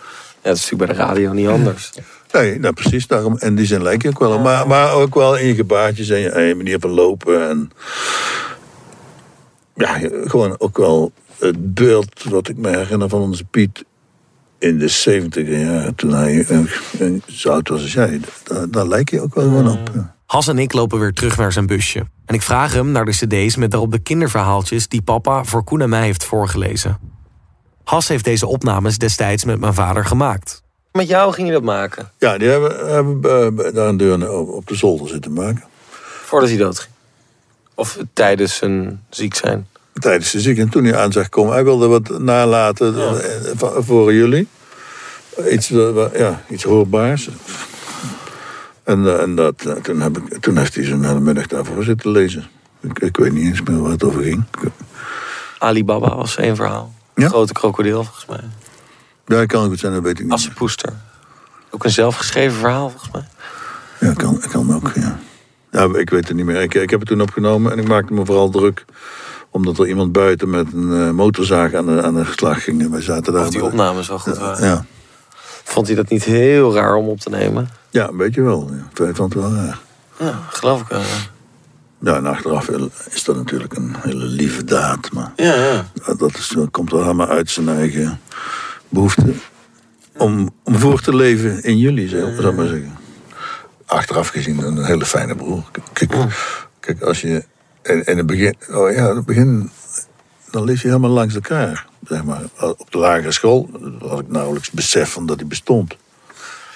Dat 0.41 0.55
is 0.55 0.61
natuurlijk 0.61 0.97
bij 0.97 1.05
de 1.05 1.11
radio 1.11 1.33
niet 1.33 1.47
anders. 1.47 1.91
Nee, 2.31 2.59
nou 2.59 2.73
precies. 2.73 3.07
Daarom, 3.07 3.37
en 3.37 3.55
die 3.55 3.65
zijn 3.65 3.83
lijk 3.83 4.01
je 4.01 4.09
ook 4.09 4.19
wel. 4.19 4.39
Maar, 4.39 4.67
maar 4.67 4.93
ook 4.93 5.15
wel 5.15 5.37
in 5.37 5.47
je 5.47 5.55
gebaartjes 5.55 6.09
en 6.09 6.19
je, 6.19 6.29
en 6.29 6.43
je 6.43 6.55
manier 6.55 6.79
van 6.79 6.89
lopen. 6.89 7.49
En, 7.49 7.71
ja, 9.81 10.09
gewoon 10.25 10.55
ook 10.59 10.77
wel 10.77 11.11
het 11.39 11.73
beeld 11.73 12.23
wat 12.23 12.47
ik 12.47 12.57
me 12.57 12.69
herinner 12.69 13.09
van 13.09 13.21
onze 13.21 13.43
Piet 13.43 13.83
in 14.59 14.77
de 14.77 14.87
70 14.87 15.47
jaar, 15.47 15.95
toen 15.95 16.13
hij 16.13 16.45
zo 17.27 17.49
oud 17.49 17.69
was 17.69 17.81
als 17.81 17.93
jij. 17.93 18.19
Daar, 18.43 18.69
daar 18.69 18.87
lijk 18.87 19.09
je 19.09 19.21
ook 19.21 19.35
wel 19.35 19.43
gewoon 19.43 19.69
op. 19.69 19.91
Ja. 19.93 20.15
Has 20.25 20.47
en 20.47 20.59
ik 20.59 20.73
lopen 20.73 20.99
weer 20.99 21.13
terug 21.13 21.37
naar 21.37 21.51
zijn 21.51 21.65
busje. 21.65 21.99
En 22.25 22.35
ik 22.35 22.41
vraag 22.41 22.73
hem 22.73 22.91
naar 22.91 23.05
de 23.05 23.11
cd's 23.11 23.55
met 23.55 23.71
daarop 23.71 23.91
de 23.91 23.99
kinderverhaaltjes... 23.99 24.87
die 24.87 25.01
papa 25.01 25.43
voor 25.43 25.63
Koen 25.63 25.81
en 25.81 25.89
mij 25.89 26.03
heeft 26.03 26.23
voorgelezen. 26.23 26.99
Has 27.83 28.07
heeft 28.07 28.23
deze 28.23 28.47
opnames 28.47 28.97
destijds 28.97 29.45
met 29.45 29.59
mijn 29.59 29.73
vader 29.73 30.05
gemaakt. 30.05 30.63
Met 30.91 31.07
jou 31.07 31.33
ging 31.33 31.47
je 31.47 31.53
dat 31.53 31.63
maken? 31.63 32.11
Ja, 32.19 32.37
die 32.37 32.47
hebben, 32.47 32.93
hebben 32.93 33.19
uh, 33.65 33.73
daar 33.73 33.87
een 33.87 33.97
deur 33.97 34.31
op 34.31 34.67
de 34.67 34.75
zolder 34.75 35.07
zitten 35.07 35.33
maken. 35.33 35.63
Voordat 36.23 36.49
hij 36.49 36.57
dood 36.57 36.79
ging? 36.79 36.93
Of 37.75 37.97
tijdens 38.13 38.55
zijn 38.55 39.03
ziek 39.09 39.35
zijn? 39.35 39.67
Tijdens 39.93 40.29
zijn 40.29 40.43
ziek. 40.43 40.57
En 40.57 40.69
toen 40.69 40.83
hij 40.83 40.97
aan 40.97 41.11
zag 41.11 41.29
komen, 41.29 41.53
hij 41.53 41.63
wilde 41.63 41.87
wat 41.87 42.19
nalaten 42.19 42.95
ja. 42.95 43.81
voor 43.81 44.13
jullie. 44.13 44.47
Iets, 45.51 45.67
ja, 46.13 46.41
iets 46.49 46.63
hoorbaars. 46.63 47.29
En, 48.83 49.19
en 49.19 49.35
dat, 49.35 49.83
toen, 49.83 50.01
heb 50.01 50.17
ik, 50.17 50.37
toen 50.41 50.57
heeft 50.57 50.75
hij 50.75 50.83
zo'n 50.83 51.03
hele 51.03 51.19
middag 51.19 51.47
daarvoor 51.47 51.83
zitten 51.83 52.11
lezen. 52.11 52.49
Ik, 52.79 52.99
ik, 52.99 53.17
weet 53.17 53.33
niet 53.33 53.45
eens 53.45 53.61
meer 53.61 53.81
waar 53.81 53.91
het 53.91 54.03
over 54.03 54.23
ging. 54.23 54.43
Alibaba 55.57 56.15
was 56.15 56.35
één 56.35 56.55
verhaal. 56.55 56.93
Ja? 57.15 57.27
Grote 57.27 57.53
krokodil, 57.53 58.03
volgens 58.03 58.25
mij. 58.25 58.43
Ja, 59.25 59.45
kan 59.45 59.67
goed 59.67 59.79
zijn, 59.79 59.93
dat 59.93 60.01
weet 60.01 60.19
ik 60.19 60.23
niet. 60.23 60.33
Assepoester. 60.33 60.93
Ook 61.69 61.83
een 61.83 61.91
zelfgeschreven 61.91 62.57
verhaal, 62.57 62.89
volgens 62.89 63.11
mij. 63.11 63.27
Ja, 63.99 64.13
kan, 64.13 64.41
kan 64.51 64.75
ook, 64.75 64.91
ja. 64.95 65.19
Ja, 65.71 65.97
ik 65.97 66.09
weet 66.09 66.27
het 66.27 66.37
niet 66.37 66.45
meer. 66.45 66.61
Ik, 66.61 66.73
ik 66.73 66.89
heb 66.89 66.99
het 66.99 67.09
toen 67.09 67.21
opgenomen 67.21 67.71
en 67.71 67.79
ik 67.79 67.87
maakte 67.87 68.13
me 68.13 68.25
vooral 68.25 68.49
druk. 68.49 68.85
Omdat 69.51 69.79
er 69.79 69.87
iemand 69.87 70.11
buiten 70.11 70.49
met 70.49 70.73
een 70.73 70.89
uh, 70.89 71.09
motorzaag 71.09 71.73
aan 71.73 71.85
de, 71.85 72.01
aan 72.03 72.15
de 72.15 72.25
slag 72.35 72.63
ging. 72.63 72.81
En 72.81 72.91
wij 72.91 73.01
zaten 73.01 73.33
daar. 73.33 73.45
Of 73.45 73.49
die 73.49 73.63
opnames 73.63 74.07
wel 74.07 74.19
goed 74.19 74.37
waren. 74.37 74.67
Ja. 74.67 74.85
Vond 75.63 75.87
hij 75.87 75.95
dat 75.95 76.09
niet 76.09 76.23
heel 76.23 76.73
raar 76.73 76.95
om 76.95 77.07
op 77.07 77.19
te 77.19 77.29
nemen? 77.29 77.69
Ja, 77.89 78.07
een 78.07 78.17
beetje 78.17 78.41
wel. 78.41 78.69
Ja. 78.71 79.05
Ik 79.05 79.15
vond 79.15 79.33
het 79.33 79.43
wel 79.43 79.53
raar. 79.53 79.79
Ja, 80.19 80.39
geloof 80.49 80.81
ik 80.81 80.87
wel. 80.87 81.01
Ja, 81.99 82.15
en 82.15 82.25
achteraf 82.25 82.69
is 83.09 83.23
dat 83.23 83.35
natuurlijk 83.35 83.75
een 83.75 83.95
hele 83.99 84.25
lieve 84.25 84.63
daad. 84.63 85.11
Maar 85.11 85.31
ja, 85.35 85.55
ja. 85.55 85.85
dat, 86.17 86.37
is, 86.37 86.47
dat 86.47 86.71
komt 86.71 86.91
wel 86.91 87.01
helemaal 87.01 87.27
uit 87.27 87.49
zijn 87.49 87.69
eigen 87.69 88.19
behoefte. 88.89 89.33
Om, 90.17 90.49
om 90.63 90.75
voor 90.75 91.01
te 91.01 91.15
leven 91.15 91.63
in 91.63 91.77
jullie, 91.77 92.07
zou 92.07 92.47
ik 92.47 92.55
maar 92.55 92.67
zeggen 92.67 92.99
achteraf 93.91 94.27
gezien 94.27 94.63
een 94.63 94.83
hele 94.83 95.05
fijne 95.05 95.35
broer. 95.35 95.63
Kijk, 95.93 96.13
kijk 96.79 97.01
als 97.01 97.21
je 97.21 97.43
in, 97.83 98.03
in 98.03 98.17
het 98.17 98.25
begin, 98.25 98.55
oh 98.71 98.91
ja, 98.91 99.09
in 99.09 99.15
het 99.15 99.25
begin, 99.25 99.71
dan 100.51 100.63
lees 100.63 100.81
je 100.81 100.87
helemaal 100.87 101.09
langs 101.09 101.35
elkaar. 101.35 101.85
Zeg 102.07 102.23
maar. 102.23 102.41
Op 102.59 102.91
de 102.91 102.97
lagere 102.97 103.31
school 103.31 103.69
had 104.07 104.19
ik 104.19 104.27
nauwelijks 104.27 104.71
besef 104.71 105.09
van 105.09 105.25
dat 105.25 105.39
hij 105.39 105.47
bestond. 105.47 105.95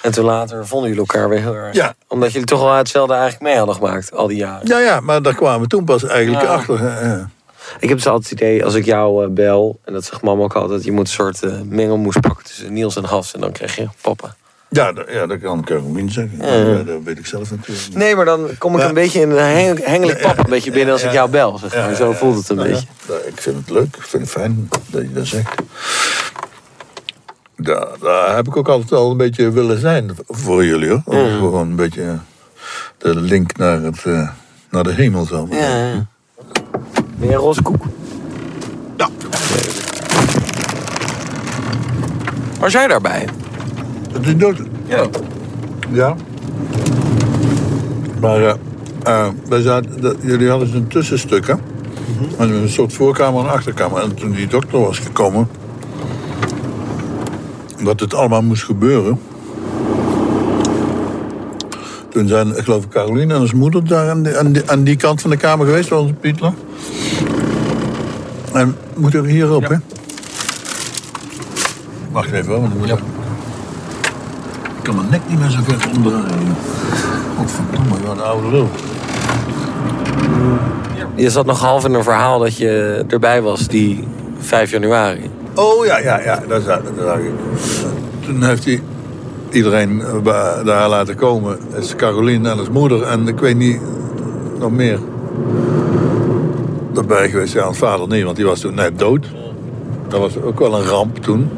En 0.02 0.12
toen 0.12 0.24
later 0.24 0.66
vonden 0.66 0.88
jullie 0.88 1.06
elkaar 1.06 1.28
weer 1.28 1.40
heel 1.40 1.54
erg. 1.54 1.74
Ja. 1.74 1.94
Omdat 2.08 2.32
jullie 2.32 2.46
toch 2.46 2.60
wel 2.60 2.74
hetzelfde 2.74 3.14
eigenlijk 3.14 3.42
mee 3.42 3.56
hadden 3.56 3.74
gemaakt, 3.74 4.12
al 4.12 4.26
die 4.26 4.36
jaren. 4.36 4.68
Ja, 4.68 4.78
ja, 4.78 5.00
maar 5.00 5.22
daar 5.22 5.34
kwamen 5.34 5.60
we 5.60 5.66
toen 5.66 5.84
pas 5.84 6.04
eigenlijk 6.04 6.44
ja. 6.44 6.54
achter. 6.54 6.82
Ja. 6.82 7.30
Ik 7.80 7.88
heb 7.88 7.98
dus 7.98 8.06
altijd 8.06 8.30
het 8.30 8.40
idee, 8.40 8.64
als 8.64 8.74
ik 8.74 8.84
jou 8.84 9.26
uh, 9.26 9.30
bel, 9.30 9.78
en 9.84 9.92
dat 9.92 10.04
zegt 10.04 10.22
mama 10.22 10.42
ook 10.42 10.54
altijd, 10.54 10.84
je 10.84 10.92
moet 10.92 11.06
een 11.06 11.12
soort 11.12 11.42
uh, 11.42 11.60
mengelmoes 11.60 12.16
pakken 12.20 12.44
tussen 12.44 12.72
Niels 12.72 12.96
en 12.96 13.04
Has, 13.04 13.34
en 13.34 13.40
dan 13.40 13.52
krijg 13.52 13.76
je 13.76 13.88
papa. 14.00 14.36
Ja, 14.68 14.92
dat, 14.92 15.06
ja, 15.10 15.26
dat 15.26 15.40
kan 15.40 15.64
Caroline 15.64 16.10
zeggen. 16.10 16.38
Ja. 16.38 16.82
Dat 16.82 17.02
weet 17.04 17.18
ik 17.18 17.26
zelf 17.26 17.50
natuurlijk 17.50 17.86
niet. 17.88 17.96
Nee, 17.96 18.16
maar 18.16 18.24
dan 18.24 18.50
kom 18.58 18.74
ik 18.74 18.80
ja. 18.80 18.88
een 18.88 18.94
beetje 18.94 19.20
in 19.20 19.30
een 19.30 19.78
heng 19.82 20.20
pap 20.20 20.38
een 20.38 20.50
beetje 20.50 20.70
binnen 20.70 20.92
als 20.92 21.02
ik 21.02 21.12
jou 21.12 21.30
bel. 21.30 21.58
Zeg 21.58 21.74
maar. 21.74 21.94
Zo 21.94 22.12
voelt 22.12 22.36
het 22.36 22.48
een 22.48 22.56
beetje. 22.56 22.86
ik 23.26 23.40
vind 23.40 23.56
het 23.56 23.70
leuk. 23.70 23.96
Ik 23.96 24.02
vind 24.02 24.22
het 24.22 24.32
fijn 24.32 24.68
dat 24.90 25.02
je 25.02 25.12
dat 25.12 25.26
zegt. 25.26 25.54
Daar, 27.56 27.86
daar 28.00 28.36
heb 28.36 28.46
ik 28.46 28.56
ook 28.56 28.68
altijd 28.68 28.92
al 28.92 29.10
een 29.10 29.16
beetje 29.16 29.50
willen 29.50 29.80
zijn 29.80 30.10
voor 30.26 30.64
jullie 30.64 30.88
hoor. 30.88 31.02
Gewoon 31.28 31.68
een 31.68 31.76
beetje 31.76 32.18
de 32.98 33.20
link 33.20 33.56
naar, 33.56 33.82
het, 33.82 34.04
uh, 34.06 34.30
naar 34.70 34.82
de 34.82 34.92
hemel 34.92 35.24
zo. 35.24 35.46
Ja, 35.50 35.58
ja. 35.58 36.06
Ben 37.16 37.28
je 37.28 37.34
een 37.34 37.40
roze 37.40 37.62
koek? 37.62 37.84
Ja. 38.96 39.08
Was 42.60 42.72
jij 42.72 42.86
daarbij? 42.86 43.28
Dat 44.16 44.26
is 44.26 44.36
dood. 44.36 44.60
Ja. 44.86 45.06
Ja. 45.92 46.16
Maar 48.20 48.40
uh, 48.40 48.52
uh, 49.06 49.26
wij 49.48 49.60
zaten, 49.60 50.00
de, 50.00 50.16
jullie 50.20 50.48
hadden 50.48 50.74
een 50.74 50.88
tussenstuk, 50.88 51.46
hè? 51.46 51.54
Mm 51.54 51.60
-hmm. 52.38 52.50
Een 52.50 52.68
soort 52.68 52.92
voorkamer 52.92 53.44
en 53.44 53.50
achterkamer. 53.50 54.02
En 54.02 54.14
toen 54.14 54.30
die 54.30 54.46
dokter 54.46 54.80
was 54.80 54.98
gekomen... 54.98 55.48
dat 57.84 58.00
het 58.00 58.14
allemaal 58.14 58.42
moest 58.42 58.64
gebeuren... 58.64 59.18
Toen 62.08 62.28
zijn, 62.28 62.56
ik 62.56 62.64
geloof 62.64 62.88
Caroline 62.88 63.34
en 63.34 63.46
zijn 63.46 63.58
moeder 63.58 63.88
daar 63.88 64.10
aan 64.10 64.22
die, 64.22 64.38
aan, 64.38 64.52
die, 64.52 64.70
aan 64.70 64.84
die 64.84 64.96
kant 64.96 65.20
van 65.20 65.30
de 65.30 65.36
kamer 65.36 65.66
geweest, 65.66 65.88
waar 65.88 65.98
onze 65.98 66.14
Piet 66.14 66.40
lag. 66.40 66.52
En 68.52 68.76
moet 68.96 69.14
er 69.14 69.24
hierop, 69.24 69.62
ja. 69.62 69.68
hè? 69.68 69.76
Wacht 72.10 72.32
even, 72.32 72.52
hoor, 72.52 72.60
want 72.60 72.70
dan 72.72 72.78
moet 72.78 72.88
ja. 72.88 72.96
Ik 74.86 74.92
kan 74.92 75.00
mijn 75.00 75.10
nek 75.10 75.28
niet 75.28 75.38
meer 75.38 75.50
zo 75.50 75.58
ver 75.62 75.88
omdraaien. 75.96 76.56
Godverdomme, 77.36 78.06
wat 78.06 78.16
een 78.16 78.22
oude 78.22 78.48
lul. 78.50 78.68
Je 81.14 81.30
zat 81.30 81.46
nog 81.46 81.60
half 81.60 81.84
in 81.84 81.94
een 81.94 82.02
verhaal 82.02 82.38
dat 82.38 82.56
je 82.56 83.04
erbij 83.08 83.42
was 83.42 83.68
die 83.68 84.04
5 84.38 84.70
januari. 84.70 85.30
Oh 85.54 85.86
ja, 85.86 85.98
ja, 85.98 86.20
ja, 86.20 86.42
dat 86.48 86.62
zag, 86.62 86.80
dat 86.96 87.18
ik. 87.18 87.30
Toen 88.20 88.42
heeft 88.42 88.64
hij 88.64 88.82
iedereen 89.50 90.02
daar 90.64 90.88
laten 90.88 91.14
komen. 91.14 91.58
Is 91.78 91.96
Caroline 91.96 92.50
en 92.50 92.58
als 92.58 92.70
moeder 92.70 93.02
en 93.02 93.28
ik 93.28 93.38
weet 93.38 93.56
niet 93.56 93.80
nog 94.58 94.70
meer. 94.70 94.98
erbij 96.94 97.28
geweest. 97.28 97.52
Ja, 97.52 97.68
ons 97.68 97.78
vader 97.78 98.08
niet, 98.08 98.24
want 98.24 98.36
die 98.36 98.46
was 98.46 98.60
toen 98.60 98.74
net 98.74 98.98
dood. 98.98 99.26
Dat 100.08 100.20
was 100.20 100.40
ook 100.42 100.58
wel 100.58 100.74
een 100.74 100.86
ramp 100.86 101.18
toen. 101.18 101.50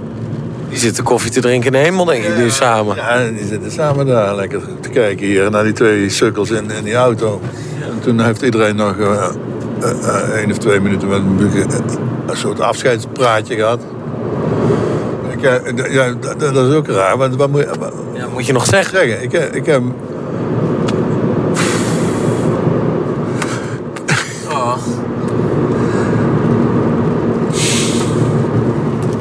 Die 0.68 0.78
zitten 0.78 1.04
koffie 1.04 1.31
te 1.31 1.40
drinken 1.40 1.66
in 1.66 1.72
de 1.72 1.78
hemel, 1.78 2.04
denk 2.04 2.24
ik, 2.24 2.37
nu 2.37 2.50
samen. 2.50 2.96
Ja, 2.96 3.28
die 3.28 3.46
zitten 3.46 3.70
samen 3.70 4.07
daar 4.07 4.35
lekker 4.37 4.61
te 4.81 4.88
kijken 4.88 5.26
hier 5.26 5.50
naar 5.50 5.64
die 5.64 5.72
twee 5.72 6.09
sukkels 6.09 6.50
in, 6.50 6.70
in 6.70 6.85
die 6.85 6.94
auto. 6.94 7.40
En 7.83 8.00
toen 8.00 8.20
heeft 8.20 8.42
iedereen 8.42 8.76
nog 8.76 8.98
eh, 8.98 9.28
eh, 9.81 9.90
eh, 10.09 10.37
één 10.37 10.50
of 10.50 10.59
twee 10.59 10.81
minuten 10.81 11.09
met 11.09 11.20
een, 12.26 12.37
soort 12.37 12.61
afscheidspraatje 12.61 13.54
gehad. 13.54 13.81
Eh, 15.40 15.92
ja, 15.92 16.14
dat, 16.38 16.57
is 16.68 16.74
ook 16.74 16.87
raar, 16.88 17.16
want 17.16 17.37
wat 17.37 17.50
moet, 17.50 17.61
je- 17.61 17.78
wat- 17.78 17.92
Ja, 18.12 18.26
moet 18.33 18.46
je 18.46 18.52
nog 18.52 18.64
zeggen? 18.66 19.22
Ik, 19.22 19.33
ik 19.33 19.66
heb... 19.66 19.83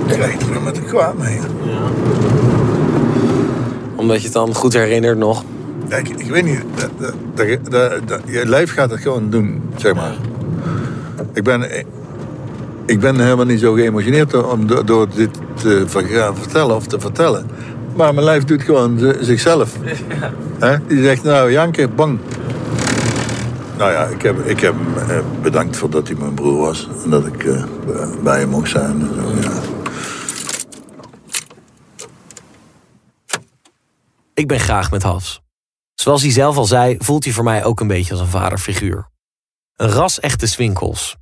Ik 0.08 0.16
rijd 0.16 0.42
er 0.42 0.62
met 0.64 0.78
een 0.78 0.86
kwaad 0.86 1.18
mee. 1.18 1.40
Omdat 4.08 4.22
je 4.22 4.28
het 4.28 4.38
dan 4.38 4.56
goed 4.56 4.74
herinnert 4.74 5.18
nog. 5.18 5.44
Ja, 5.90 5.96
ik, 5.98 6.10
ik 6.10 6.30
weet 6.30 6.46
niet, 6.46 6.62
dat- 8.06 8.22
je 8.26 8.46
lijf 8.46 8.74
gaat 8.74 8.90
het 8.92 9.00
gewoon 9.00 9.30
doen, 9.30 9.62
zeg 9.76 9.96
maar. 9.96 10.16
Ik 11.34 11.44
ben, 11.44 11.86
ik 12.86 13.00
ben 13.00 13.20
helemaal 13.20 13.46
niet 13.46 13.60
zo 13.60 13.74
geëmotioneerd 13.74 14.44
om 14.52 14.68
do- 14.68 14.84
door 14.84 15.08
dit 15.16 15.30
te 15.56 15.84
vertellen 16.34 16.76
of 16.76 16.88
te 16.88 17.00
vertellen. 17.00 17.46
Maar 17.96 18.14
mijn 18.14 18.26
lijf 18.26 18.44
doet 18.44 18.62
gewoon 18.62 19.14
zichzelf. 19.22 19.72
Hè? 20.60 20.76
Die 20.88 21.04
zegt, 21.04 21.24
nou, 21.24 21.52
Janke, 21.52 21.88
bang. 21.88 22.20
Nou 23.78 23.92
ja, 23.92 24.06
ik 24.06 24.22
heb, 24.22 24.46
ik 24.46 24.60
heb 24.60 24.74
hem 24.74 25.10
eh, 25.10 25.18
bedankt 25.42 25.78
voor 25.78 25.90
dat 25.90 26.08
hij 26.08 26.18
mijn 26.20 26.34
broer 26.34 26.58
was. 26.60 26.90
En 27.04 27.10
dat 27.10 27.26
ik 27.26 27.44
eh, 27.44 27.64
bij 28.24 28.40
hem 28.40 28.50
mocht 28.50 28.70
zijn. 28.70 28.92
En 29.02 29.10
zo, 29.44 29.50
ja. 29.50 29.56
Ik 34.38 34.48
ben 34.48 34.60
graag 34.60 34.92
met 34.92 35.04
Has. 35.04 35.42
Zoals 35.94 36.22
hij 36.22 36.32
zelf 36.32 36.58
al 36.58 36.66
zei, 36.66 36.96
voelt 37.00 37.24
hij 37.24 37.34
voor 37.34 37.44
mij 37.44 37.64
ook 37.64 37.80
een 37.80 37.88
beetje 37.88 38.12
als 38.12 38.22
een 38.22 38.28
vaderfiguur. 38.28 39.10
Een 39.76 39.90
ras-echte 39.90 40.48
swinkels. 40.48 41.16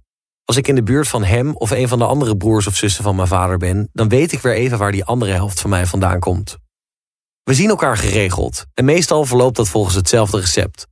Als 0.44 0.58
ik 0.58 0.68
in 0.68 0.76
de 0.76 0.84
buurt 0.84 1.08
van 1.08 1.24
hem 1.24 1.56
of 1.56 1.72
een 1.72 1.88
van 1.88 2.00
de 2.00 2.06
andere 2.06 2.38
broers 2.38 2.68
of 2.68 2.76
zussen 2.76 3.04
van 3.04 3.16
mijn 3.16 3.28
vader 3.28 3.58
ben, 3.58 3.90
dan 3.94 4.10
weet 4.10 4.32
ik 4.32 4.40
weer 4.40 4.54
even 4.54 4.78
waar 4.78 4.92
die 4.92 5.06
andere 5.06 5.32
helft 5.32 5.62
van 5.62 5.70
mij 5.70 5.86
vandaan 5.86 6.20
komt. 6.20 6.58
We 7.44 7.54
zien 7.54 7.70
elkaar 7.70 7.98
geregeld 7.98 8.66
en 8.74 8.86
meestal 8.86 9.26
verloopt 9.26 9.56
dat 9.56 9.70
volgens 9.70 9.96
hetzelfde 9.96 10.40
recept. 10.40 10.88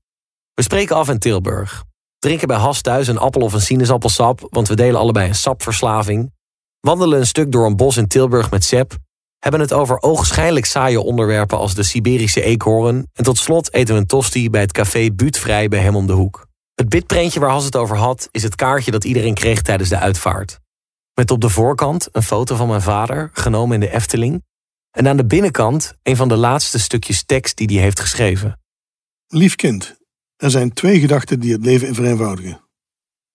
We 0.53 0.62
spreken 0.62 0.95
af 0.95 1.09
in 1.09 1.19
Tilburg. 1.19 1.83
Drinken 2.19 2.47
bij 2.47 2.57
Has 2.57 2.81
thuis 2.81 3.07
een 3.07 3.17
appel 3.17 3.41
of 3.41 3.53
een 3.53 3.62
sinaasappelsap, 3.62 4.47
want 4.49 4.67
we 4.67 4.75
delen 4.75 4.99
allebei 4.99 5.27
een 5.27 5.36
sapverslaving. 5.36 6.33
Wandelen 6.79 7.19
een 7.19 7.27
stuk 7.27 7.51
door 7.51 7.65
een 7.65 7.75
bos 7.75 7.97
in 7.97 8.07
Tilburg 8.07 8.51
met 8.51 8.63
Sepp 8.63 8.97
hebben 9.43 9.62
het 9.62 9.73
over 9.73 10.01
ogenschijnlijk 10.01 10.65
saaie 10.65 11.01
onderwerpen 11.01 11.58
als 11.58 11.75
de 11.75 11.84
Siberische 11.84 12.41
eekhoorn. 12.41 13.08
En 13.13 13.23
tot 13.23 13.38
slot 13.38 13.73
eten 13.73 13.93
we 13.93 13.99
een 13.99 14.08
tosti 14.08 14.49
bij 14.49 14.62
het 14.62 14.71
café 14.71 15.12
Buutvrij 15.12 15.67
bij 15.67 15.79
hem 15.79 15.95
om 15.95 16.08
de 16.08 16.13
hoek. 16.13 16.47
Het 16.73 16.89
bitprentje 16.89 17.39
waar 17.39 17.49
Has 17.49 17.65
het 17.65 17.75
over 17.75 17.97
had, 17.97 18.27
is 18.32 18.43
het 18.43 18.56
kaartje 18.56 18.91
dat 18.91 19.03
iedereen 19.03 19.34
kreeg 19.34 19.62
tijdens 19.62 19.89
de 19.89 19.97
uitvaart. 19.99 20.60
Met 21.13 21.32
op 21.32 21.41
de 21.41 21.49
voorkant 21.49 22.08
een 22.12 22.23
foto 22.23 22.56
van 22.56 22.67
mijn 22.67 22.82
vader, 22.82 23.29
genomen 23.34 23.73
in 23.73 23.79
de 23.79 23.93
Efteling. 23.93 24.43
En 24.91 25.08
aan 25.08 25.17
de 25.17 25.25
binnenkant 25.25 25.93
een 26.03 26.15
van 26.15 26.27
de 26.27 26.38
laatste 26.38 26.79
stukjes 26.79 27.23
tekst 27.23 27.58
die 27.58 27.67
hij 27.67 27.84
heeft 27.84 27.99
geschreven. 27.99 28.60
Lief 29.27 29.56
kind, 29.56 29.95
er 30.36 30.51
zijn 30.51 30.73
twee 30.73 30.99
gedachten 30.99 31.39
die 31.39 31.51
het 31.51 31.65
leven 31.65 31.88
in 31.88 31.95
vereenvoudigen. 31.95 32.62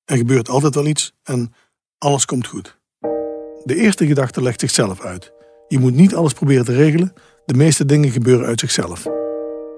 Er 0.05 0.17
gebeurt 0.17 0.49
altijd 0.49 0.75
wel 0.75 0.87
iets 0.87 1.13
en 1.23 1.55
alles 1.99 2.25
komt 2.25 2.47
goed. 2.47 2.79
De 3.65 3.75
eerste 3.77 4.07
gedachte 4.07 4.43
legt 4.43 4.61
zichzelf 4.61 5.01
uit. 5.01 5.37
Je 5.69 5.79
moet 5.79 5.95
niet 5.95 6.15
alles 6.15 6.33
proberen 6.33 6.65
te 6.65 6.75
regelen, 6.75 7.13
de 7.45 7.55
meeste 7.55 7.85
dingen 7.85 8.11
gebeuren 8.11 8.47
uit 8.47 8.61
zichzelf. 8.61 9.07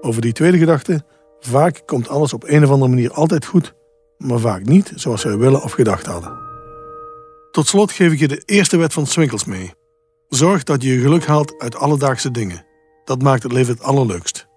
Over 0.01 0.21
die 0.21 0.33
tweede 0.33 0.57
gedachte, 0.57 1.03
vaak 1.39 1.81
komt 1.85 2.07
alles 2.07 2.33
op 2.33 2.43
een 2.47 2.63
of 2.63 2.69
andere 2.69 2.89
manier 2.89 3.11
altijd 3.11 3.45
goed, 3.45 3.73
maar 4.17 4.39
vaak 4.39 4.65
niet 4.65 4.91
zoals 4.95 5.23
wij 5.23 5.37
willen 5.37 5.63
of 5.63 5.71
gedacht 5.71 6.05
hadden. 6.05 6.39
Tot 7.51 7.67
slot 7.67 7.91
geef 7.91 8.11
ik 8.11 8.19
je 8.19 8.27
de 8.27 8.41
eerste 8.45 8.77
wet 8.77 8.93
van 8.93 9.07
Swinkels 9.07 9.45
mee. 9.45 9.73
Zorg 10.29 10.63
dat 10.63 10.83
je 10.83 10.93
je 10.93 11.01
geluk 11.01 11.25
haalt 11.25 11.55
uit 11.57 11.75
alledaagse 11.75 12.31
dingen. 12.31 12.65
Dat 13.05 13.21
maakt 13.21 13.43
het 13.43 13.51
leven 13.51 13.73
het 13.73 13.83
allerleukst. 13.83 14.47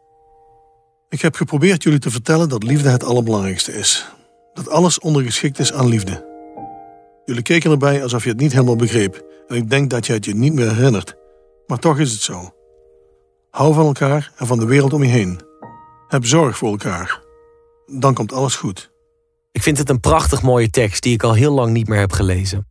Ik 1.08 1.20
heb 1.20 1.34
geprobeerd 1.34 1.82
jullie 1.82 1.98
te 1.98 2.10
vertellen 2.10 2.48
dat 2.48 2.62
liefde 2.62 2.88
het 2.88 3.04
allerbelangrijkste 3.04 3.72
is. 3.72 4.12
Dat 4.52 4.68
alles 4.68 4.98
ondergeschikt 4.98 5.58
is 5.58 5.72
aan 5.72 5.88
liefde. 5.88 6.32
Jullie 7.24 7.42
keken 7.42 7.70
erbij 7.70 8.02
alsof 8.02 8.22
je 8.24 8.30
het 8.30 8.40
niet 8.40 8.52
helemaal 8.52 8.76
begreep 8.76 9.24
en 9.48 9.56
ik 9.56 9.70
denk 9.70 9.90
dat 9.90 10.06
je 10.06 10.12
het 10.12 10.24
je 10.24 10.34
niet 10.34 10.52
meer 10.52 10.74
herinnert. 10.74 11.16
Maar 11.66 11.78
toch 11.78 11.98
is 11.98 12.12
het 12.12 12.20
zo. 12.20 12.54
Hou 13.50 13.74
van 13.74 13.86
elkaar 13.86 14.32
en 14.36 14.46
van 14.46 14.58
de 14.58 14.66
wereld 14.66 14.92
om 14.92 15.02
je 15.02 15.10
heen. 15.10 15.40
Heb 16.08 16.24
zorg 16.24 16.58
voor 16.58 16.70
elkaar. 16.70 17.22
Dan 17.86 18.14
komt 18.14 18.32
alles 18.32 18.56
goed. 18.56 18.92
Ik 19.52 19.62
vind 19.62 19.78
het 19.78 19.88
een 19.88 20.00
prachtig 20.00 20.42
mooie 20.42 20.70
tekst 20.70 21.02
die 21.02 21.14
ik 21.14 21.22
al 21.22 21.34
heel 21.34 21.52
lang 21.52 21.72
niet 21.72 21.88
meer 21.88 21.98
heb 21.98 22.12
gelezen. 22.12 22.68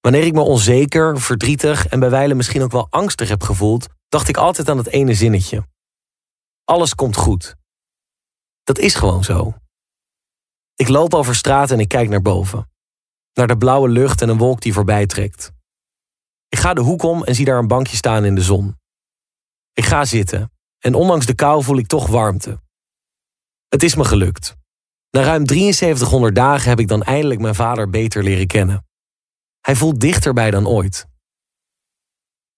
Wanneer 0.00 0.24
ik 0.24 0.32
me 0.32 0.40
onzeker, 0.40 1.20
verdrietig 1.20 1.86
en 1.86 2.00
bij 2.00 2.10
wijlen 2.10 2.36
misschien 2.36 2.62
ook 2.62 2.72
wel 2.72 2.86
angstig 2.90 3.28
heb 3.28 3.42
gevoeld, 3.42 3.86
dacht 4.08 4.28
ik 4.28 4.36
altijd 4.36 4.68
aan 4.68 4.78
het 4.78 4.86
ene 4.86 5.14
zinnetje. 5.14 5.66
Alles 6.64 6.94
komt 6.94 7.16
goed. 7.16 7.56
Dat 8.62 8.78
is 8.78 8.94
gewoon 8.94 9.24
zo. 9.24 9.54
Ik 10.74 10.88
loop 10.88 11.14
over 11.14 11.34
straat 11.34 11.70
en 11.70 11.80
ik 11.80 11.88
kijk 11.88 12.08
naar 12.08 12.22
boven. 12.22 12.70
Naar 13.32 13.46
de 13.46 13.56
blauwe 13.56 13.88
lucht 13.88 14.22
en 14.22 14.28
een 14.28 14.38
wolk 14.38 14.60
die 14.60 14.72
voorbij 14.72 15.06
trekt. 15.06 15.52
Ik 16.48 16.58
ga 16.58 16.74
de 16.74 16.80
hoek 16.80 17.02
om 17.02 17.24
en 17.24 17.34
zie 17.34 17.44
daar 17.44 17.58
een 17.58 17.68
bankje 17.68 17.96
staan 17.96 18.24
in 18.24 18.34
de 18.34 18.42
zon. 18.42 18.76
Ik 19.72 19.84
ga 19.84 20.04
zitten 20.04 20.52
en 20.78 20.94
ondanks 20.94 21.26
de 21.26 21.34
kou 21.34 21.62
voel 21.62 21.78
ik 21.78 21.86
toch 21.86 22.06
warmte. 22.06 22.60
Het 23.68 23.82
is 23.82 23.94
me 23.94 24.04
gelukt. 24.04 24.56
Na 25.10 25.22
ruim 25.22 25.48
7300 25.48 26.34
dagen 26.34 26.68
heb 26.68 26.80
ik 26.80 26.88
dan 26.88 27.02
eindelijk 27.02 27.40
mijn 27.40 27.54
vader 27.54 27.90
beter 27.90 28.22
leren 28.22 28.46
kennen. 28.46 28.86
Hij 29.60 29.76
voelt 29.76 30.00
dichterbij 30.00 30.50
dan 30.50 30.66
ooit. 30.66 31.06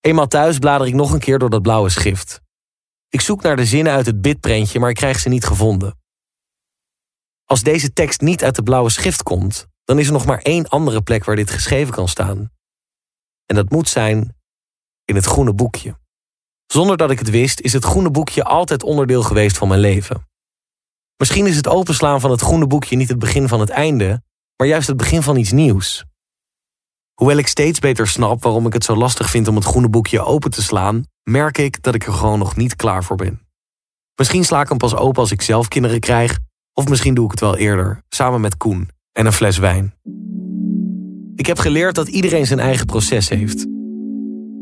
Eenmaal 0.00 0.26
thuis 0.26 0.58
blader 0.58 0.86
ik 0.86 0.94
nog 0.94 1.12
een 1.12 1.18
keer 1.18 1.38
door 1.38 1.50
dat 1.50 1.62
blauwe 1.62 1.88
schrift. 1.88 2.40
Ik 3.08 3.20
zoek 3.20 3.42
naar 3.42 3.56
de 3.56 3.66
zinnen 3.66 3.92
uit 3.92 4.06
het 4.06 4.20
bitprentje, 4.20 4.78
maar 4.78 4.90
ik 4.90 4.96
krijg 4.96 5.18
ze 5.18 5.28
niet 5.28 5.44
gevonden. 5.44 5.98
Als 7.44 7.62
deze 7.62 7.92
tekst 7.92 8.20
niet 8.20 8.44
uit 8.44 8.54
de 8.54 8.62
blauwe 8.62 8.90
schrift 8.90 9.22
komt, 9.22 9.66
dan 9.84 9.98
is 9.98 10.06
er 10.06 10.12
nog 10.12 10.26
maar 10.26 10.38
één 10.38 10.68
andere 10.68 11.02
plek 11.02 11.24
waar 11.24 11.36
dit 11.36 11.50
geschreven 11.50 11.94
kan 11.94 12.08
staan. 12.08 12.50
En 13.48 13.54
dat 13.54 13.70
moet 13.70 13.88
zijn 13.88 14.36
in 15.04 15.14
het 15.14 15.24
groene 15.24 15.52
boekje. 15.52 15.98
Zonder 16.66 16.96
dat 16.96 17.10
ik 17.10 17.18
het 17.18 17.30
wist, 17.30 17.60
is 17.60 17.72
het 17.72 17.84
groene 17.84 18.10
boekje 18.10 18.44
altijd 18.44 18.82
onderdeel 18.82 19.22
geweest 19.22 19.58
van 19.58 19.68
mijn 19.68 19.80
leven. 19.80 20.26
Misschien 21.16 21.46
is 21.46 21.56
het 21.56 21.68
openslaan 21.68 22.20
van 22.20 22.30
het 22.30 22.40
groene 22.40 22.66
boekje 22.66 22.96
niet 22.96 23.08
het 23.08 23.18
begin 23.18 23.48
van 23.48 23.60
het 23.60 23.70
einde, 23.70 24.22
maar 24.56 24.66
juist 24.66 24.88
het 24.88 24.96
begin 24.96 25.22
van 25.22 25.36
iets 25.36 25.52
nieuws. 25.52 26.04
Hoewel 27.14 27.36
ik 27.36 27.46
steeds 27.46 27.78
beter 27.78 28.06
snap 28.06 28.42
waarom 28.42 28.66
ik 28.66 28.72
het 28.72 28.84
zo 28.84 28.96
lastig 28.96 29.30
vind 29.30 29.48
om 29.48 29.54
het 29.54 29.64
groene 29.64 29.88
boekje 29.88 30.24
open 30.24 30.50
te 30.50 30.62
slaan, 30.62 31.04
merk 31.22 31.58
ik 31.58 31.82
dat 31.82 31.94
ik 31.94 32.06
er 32.06 32.12
gewoon 32.12 32.38
nog 32.38 32.56
niet 32.56 32.76
klaar 32.76 33.04
voor 33.04 33.16
ben. 33.16 33.46
Misschien 34.14 34.44
sla 34.44 34.60
ik 34.60 34.68
hem 34.68 34.78
pas 34.78 34.94
open 34.94 35.20
als 35.20 35.32
ik 35.32 35.42
zelf 35.42 35.68
kinderen 35.68 36.00
krijg, 36.00 36.38
of 36.72 36.88
misschien 36.88 37.14
doe 37.14 37.24
ik 37.24 37.30
het 37.30 37.40
wel 37.40 37.56
eerder, 37.56 38.02
samen 38.08 38.40
met 38.40 38.56
Koen 38.56 38.90
en 39.12 39.26
een 39.26 39.32
fles 39.32 39.58
wijn. 39.58 39.94
Ik 41.38 41.46
heb 41.46 41.58
geleerd 41.58 41.94
dat 41.94 42.08
iedereen 42.08 42.46
zijn 42.46 42.58
eigen 42.58 42.86
proces 42.86 43.28
heeft. 43.28 43.66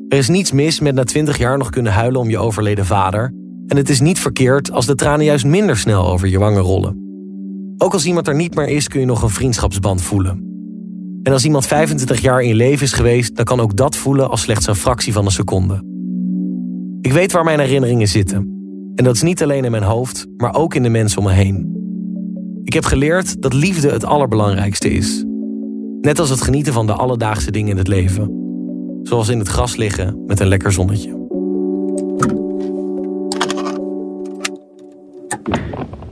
Er 0.09 0.19
is 0.19 0.29
niets 0.29 0.53
mis 0.53 0.81
met 0.81 0.95
na 0.95 1.05
twintig 1.05 1.39
jaar 1.39 1.59
nog 1.59 1.71
kunnen 1.71 1.93
huilen 1.93 2.21
om 2.21 2.29
je 2.29 2.39
overleden 2.39 2.87
vader, 2.87 3.33
en 3.67 3.77
het 3.77 3.89
is 3.89 4.01
niet 4.01 4.19
verkeerd 4.19 4.73
als 4.73 4.87
de 4.87 4.95
tranen 4.95 5.25
juist 5.25 5.45
minder 5.45 5.79
snel 5.79 6.07
over 6.07 6.29
je 6.29 6.39
wangen 6.39 6.63
rollen. 6.63 6.97
Ook 7.77 7.93
als 7.93 8.07
iemand 8.07 8.29
er 8.29 8.35
niet 8.35 8.55
meer 8.55 8.69
is, 8.69 8.89
kun 8.89 9.01
je 9.01 9.07
nog 9.07 9.23
een 9.23 9.31
vriendschapsband 9.31 10.03
voelen. 10.03 10.45
En 11.23 11.33
als 11.33 11.45
iemand 11.45 11.67
25 11.67 12.21
jaar 12.21 12.43
in 12.43 12.49
je 12.49 12.55
leven 12.55 12.85
is 12.85 12.93
geweest, 12.93 13.37
dan 13.37 13.45
kan 13.45 13.61
ook 13.61 13.77
dat 13.77 13.97
voelen 13.97 14.31
als 14.31 14.41
slechts 14.41 14.67
een 14.67 14.75
fractie 14.75 15.13
van 15.13 15.25
een 15.25 15.31
seconde. 15.31 15.83
Ik 17.01 17.13
weet 17.13 17.33
waar 17.33 17.45
mijn 17.45 17.61
herinneringen 17.61 18.09
zitten. 18.09 18.37
En 18.95 19.05
dat 19.05 19.15
is 19.15 19.23
niet 19.23 19.43
alleen 19.43 19.65
in 19.65 19.71
mijn 19.71 19.83
hoofd, 19.83 20.27
maar 20.37 20.55
ook 20.55 20.75
in 20.75 20.83
de 20.83 20.89
mensen 20.89 21.19
om 21.19 21.25
me 21.25 21.33
heen. 21.33 21.75
Ik 22.63 22.73
heb 22.73 22.85
geleerd 22.85 23.43
dat 23.43 23.53
liefde 23.53 23.91
het 23.91 24.05
allerbelangrijkste 24.05 24.91
is. 24.91 25.25
Net 26.07 26.19
als 26.19 26.31
het 26.31 26.43
genieten 26.43 26.73
van 26.73 26.87
de 26.87 26.93
alledaagse 26.93 27.51
dingen 27.51 27.71
in 27.71 27.77
het 27.77 27.89
leven. 27.89 28.31
Zoals 29.03 29.29
in 29.29 29.39
het 29.39 29.49
gras 29.49 29.77
liggen 29.77 30.25
met 30.27 30.41
een 30.41 30.47
lekker 30.47 30.73
zonnetje. 30.73 31.11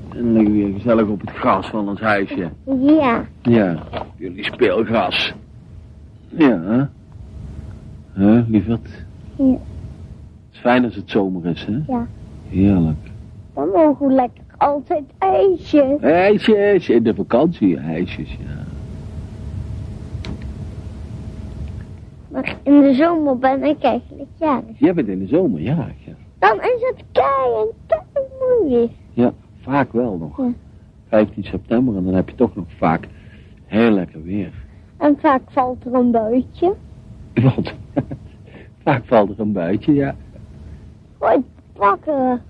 En 0.09 0.23
dan 0.23 0.33
liggen 0.33 0.53
we 0.53 0.59
weer 0.59 0.73
gezellig 0.73 1.09
op 1.09 1.21
het 1.21 1.31
gras 1.31 1.67
van 1.67 1.89
ons 1.89 2.01
huisje. 2.01 2.51
Ja. 2.81 3.25
Ja, 3.43 3.83
jullie 4.17 4.45
speelgras. 4.45 5.35
Ja, 6.29 6.61
hè? 6.63 6.85
Hè, 8.13 8.43
lieverd? 8.49 8.89
Ja. 9.37 9.45
Het 9.45 9.61
is 10.53 10.59
fijn 10.59 10.85
als 10.85 10.95
het 10.95 11.11
zomer 11.11 11.47
is, 11.47 11.65
hè? 11.65 11.93
Ja. 11.93 12.07
Heerlijk. 12.49 13.11
Dan 13.55 13.69
mogen 13.69 14.07
we 14.07 14.15
lekker 14.15 14.45
altijd 14.57 15.05
ijsjes. 15.19 16.01
IJsjes, 16.01 16.89
in 16.89 17.03
de 17.03 17.15
vakantie, 17.15 17.77
ijsjes, 17.77 18.31
ja. 18.31 18.74
Maar 22.35 22.57
in 22.63 22.81
de 22.81 22.95
zomer 22.95 23.39
ben 23.39 23.63
ik 23.63 23.83
eigenlijk 23.83 24.29
jarig. 24.39 24.79
Jij 24.79 24.95
bent 24.95 25.09
in 25.09 25.19
de 25.19 25.27
zomer 25.27 25.61
jarig, 25.61 26.05
ja. 26.05 26.13
Dan 26.39 26.57
is 26.61 26.93
het 26.95 27.05
kei 27.13 27.71
en 27.87 28.23
moeilijk. 28.41 28.93
Ja, 29.13 29.33
vaak 29.61 29.93
wel 29.93 30.17
nog. 30.17 30.37
Ja. 30.37 30.53
15 31.09 31.45
september 31.45 31.97
en 31.97 32.05
dan 32.05 32.15
heb 32.15 32.29
je 32.29 32.35
toch 32.35 32.55
nog 32.55 32.65
vaak 32.79 33.09
heel 33.65 33.91
lekker 33.91 34.23
weer. 34.23 34.53
En 34.97 35.17
vaak 35.21 35.43
valt 35.47 35.85
er 35.85 35.95
een 35.95 36.11
buitje. 36.11 36.75
Want 37.35 37.75
vaak 38.85 39.05
valt 39.05 39.31
er 39.31 39.41
een 39.41 39.53
buitje, 39.53 39.95
ja. 39.95 40.15
Goed 41.19 41.45
pakken. 41.73 42.43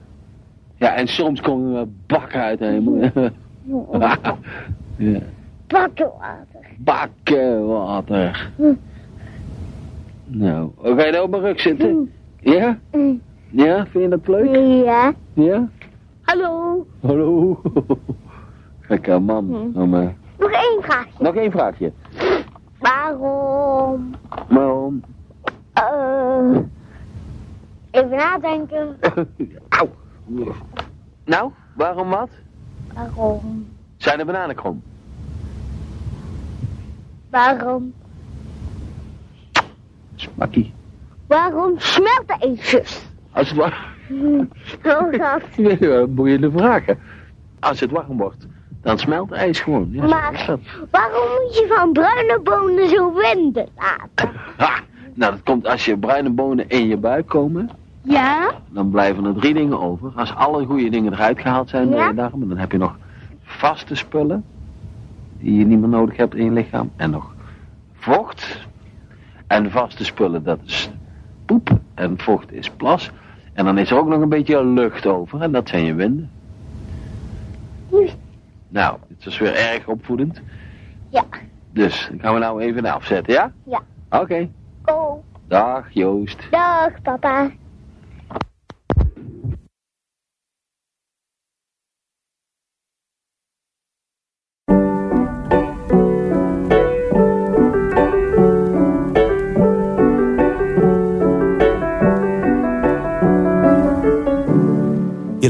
Ja, 0.77 0.95
en 0.95 1.07
soms 1.07 1.41
komen 1.41 1.75
er 1.77 1.87
bakken 2.07 2.41
uit 2.41 2.59
de 2.59 2.65
hemel. 2.65 3.11
ja. 4.97 5.21
Pakken 6.85 7.67
water. 7.67 8.51
Nou, 10.27 10.71
ga 10.83 11.05
je 11.05 11.13
nou 11.13 11.25
op 11.25 11.31
mijn 11.31 11.43
rug 11.43 11.61
zitten? 11.61 12.13
Ja? 12.41 12.79
Ja, 13.51 13.87
vind 13.87 14.05
je 14.05 14.09
dat 14.09 14.29
leuk? 14.29 14.85
Ja. 14.85 15.13
Ja? 15.33 15.69
Hallo. 16.23 16.87
Hallo. 17.01 17.61
Gekke 18.81 19.19
man. 19.19 19.73
Oh, 19.75 19.89
maar... 19.89 20.15
Nog 20.39 20.51
één 20.51 20.83
vraagje. 20.83 21.13
Nog 21.19 21.35
één 21.35 21.51
vraagje. 21.51 21.93
Waarom? 22.79 24.15
Waarom? 24.49 25.03
Eh. 25.73 26.59
even 27.91 28.17
nadenken. 28.17 28.97
Auw. 29.69 29.89
Nou, 31.25 31.51
waarom 31.77 32.09
wat? 32.09 32.29
Waarom? 32.95 33.67
Zijn 33.97 34.19
de 34.19 34.25
bananen 34.25 34.57
krom? 34.57 34.83
Waarom? 37.31 37.93
Smakkie. 40.35 40.73
Waarom 41.27 41.75
smelten 41.77 42.37
ijsjes? 42.41 43.07
Als 43.33 43.49
het 43.49 43.59
warm... 43.59 43.73
Hoe 44.83 45.17
dat? 45.19 45.43
Nee, 45.57 45.89
wat 45.91 46.15
boeiende 46.15 46.51
vragen. 46.51 46.99
Als 47.61 47.81
het 47.81 47.91
warm 47.91 48.17
wordt, 48.17 48.47
dan 48.83 48.99
smelt 48.99 49.33
ijs 49.33 49.61
gewoon. 49.61 49.89
Ja, 49.91 50.07
Maar 50.07 50.59
waarom 50.91 51.29
moet 51.43 51.55
je 51.57 51.67
van 51.77 51.93
bruine 51.93 52.41
bonen 52.43 52.89
zo 52.89 53.13
winden 53.15 53.69
laten? 53.77 54.33
Ha! 54.57 54.71
Nou, 55.15 55.33
dat 55.33 55.43
komt 55.43 55.67
als 55.67 55.85
je 55.85 55.97
bruine 55.99 56.31
bonen 56.31 56.69
in 56.69 56.87
je 56.89 56.97
buik 56.97 57.27
komen. 57.27 57.71
Ja? 58.03 58.51
Dan 58.71 58.91
blijven 58.91 59.25
er 59.25 59.35
drie 59.35 59.55
dingen 59.55 59.81
over. 59.81 60.13
Als 60.15 60.35
alle 60.35 60.65
goede 60.67 60.89
dingen 60.91 61.13
eruit 61.13 61.41
gehaald 61.41 61.69
zijn 61.69 61.91
door 61.91 61.99
Ja. 62.01 62.09
je 62.09 62.15
darmen, 62.15 62.49
dan 62.49 62.59
heb 62.59 62.73
je 62.73 62.79
nog 62.79 62.97
vaste 63.43 63.95
spullen 63.95 64.45
die 65.39 65.59
je 65.59 65.65
niet 65.67 65.79
meer 65.81 65.89
nodig 65.89 66.17
hebt 66.17 66.35
in 66.35 66.45
je 66.45 66.51
lichaam. 66.51 66.91
En 66.97 67.11
nog. 67.11 67.34
En 69.47 69.71
vaste 69.71 70.05
spullen, 70.05 70.43
dat 70.43 70.59
is 70.65 70.91
poep. 71.47 71.79
En 71.95 72.19
vocht 72.19 72.53
is 72.53 72.71
plas. 72.71 73.11
En 73.53 73.65
dan 73.65 73.79
is 73.79 73.91
er 73.91 73.99
ook 73.99 74.09
nog 74.09 74.21
een 74.21 74.29
beetje 74.29 74.65
lucht 74.65 75.07
over. 75.07 75.41
En 75.41 75.53
dat 75.53 75.69
zijn 75.69 75.85
je 75.85 75.95
winden. 75.95 76.31
Nou, 78.69 78.97
dit 79.09 79.27
is 79.27 79.39
weer 79.39 79.55
erg 79.55 79.87
opvoedend. 79.87 80.41
Ja. 81.09 81.25
Dus, 81.73 82.09
dan 82.11 82.21
gaan 82.21 82.35
we 82.35 82.41
nou 82.41 82.63
even 82.63 82.85
afzetten, 82.85 83.33
ja? 83.33 83.53
Ja. 83.65 83.83
Oké. 84.21 84.49
Oh, 84.85 85.23
Dag, 85.49 85.87
Joost. 85.91 86.47
dag 86.51 87.03
papa. 87.03 87.51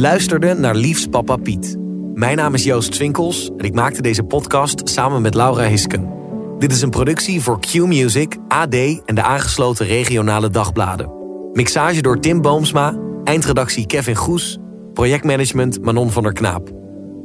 Luisterde 0.05 0.55
naar 0.55 0.75
Liefs 0.75 1.07
Papa 1.07 1.37
Piet. 1.37 1.77
Mijn 2.15 2.37
naam 2.37 2.55
is 2.55 2.65
Joost 2.65 2.95
Swinkels 2.95 3.51
en 3.57 3.65
ik 3.65 3.75
maakte 3.75 4.03
deze 4.03 4.23
podcast 4.23 4.89
samen 4.89 5.23
met 5.23 5.35
Laura 5.35 5.63
Hisken. 5.63 6.13
Dit 6.59 6.73
is 6.73 6.83
een 6.83 6.91
productie 6.91 7.41
voor 7.41 7.61
Q-Music, 7.61 8.37
AD 8.49 8.75
en 9.05 9.15
de 9.15 9.23
aangesloten 9.23 9.87
regionale 9.87 10.51
dagbladen. 10.51 11.13
Mixage 11.53 12.03
door 12.03 12.21
Tim 12.21 12.43
Boomsma, 12.43 12.99
eindredactie 13.25 13.87
Kevin 13.87 14.15
Goes, 14.15 14.59
projectmanagement 14.93 15.83
Manon 15.83 16.11
van 16.11 16.23
der 16.23 16.33
Knaap. 16.33 16.71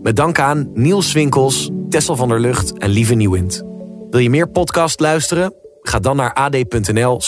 Met 0.02 0.15
dank 0.15 0.39
aan 0.39 0.70
Niels 0.74 1.10
Swinkels, 1.10 1.70
Tessel 1.89 2.15
van 2.15 2.30
der 2.30 2.39
Lucht 2.39 2.78
en 2.78 2.89
Lieve 2.89 3.13
Nieuwind. 3.13 3.63
Wil 4.10 4.20
je 4.20 4.30
meer 4.30 4.50
podcast 4.50 5.00
luisteren? 5.00 5.54
Ga 5.82 6.00
dan 6.00 6.15
naar 6.15 6.34
ad.nl 6.34 7.22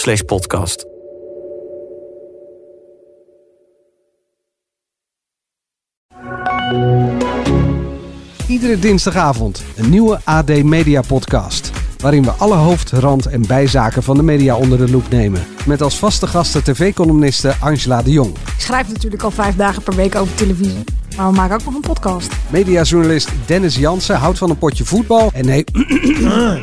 Iedere 8.47 8.79
dinsdagavond 8.79 9.63
een 9.75 9.89
nieuwe 9.89 10.19
AD 10.23 10.63
Media 10.63 11.01
Podcast. 11.01 11.71
Waarin 11.97 12.23
we 12.23 12.31
alle 12.31 12.55
hoofd, 12.55 12.91
rand 12.91 13.25
en 13.25 13.47
bijzaken 13.47 14.03
van 14.03 14.15
de 14.15 14.23
media 14.23 14.55
onder 14.55 14.77
de 14.77 14.91
loep 14.91 15.09
nemen. 15.09 15.41
Met 15.65 15.81
als 15.81 15.97
vaste 15.97 16.27
gasten 16.27 16.63
tv-columniste 16.63 17.53
Angela 17.59 18.01
de 18.01 18.11
Jong. 18.11 18.29
Ik 18.29 18.53
schrijf 18.57 18.87
natuurlijk 18.87 19.23
al 19.23 19.31
vijf 19.31 19.55
dagen 19.55 19.83
per 19.83 19.95
week 19.95 20.15
over 20.15 20.35
televisie. 20.35 20.83
Maar 21.17 21.27
we 21.29 21.35
maken 21.35 21.55
ook 21.55 21.65
nog 21.65 21.73
een 21.73 21.81
podcast. 21.81 22.31
Mediajournalist 22.49 23.29
Dennis 23.45 23.75
Jansen 23.75 24.15
houdt 24.15 24.37
van 24.37 24.49
een 24.49 24.57
potje 24.57 24.85
voetbal. 24.85 25.29
En 25.33 25.45
nee, 25.45 25.63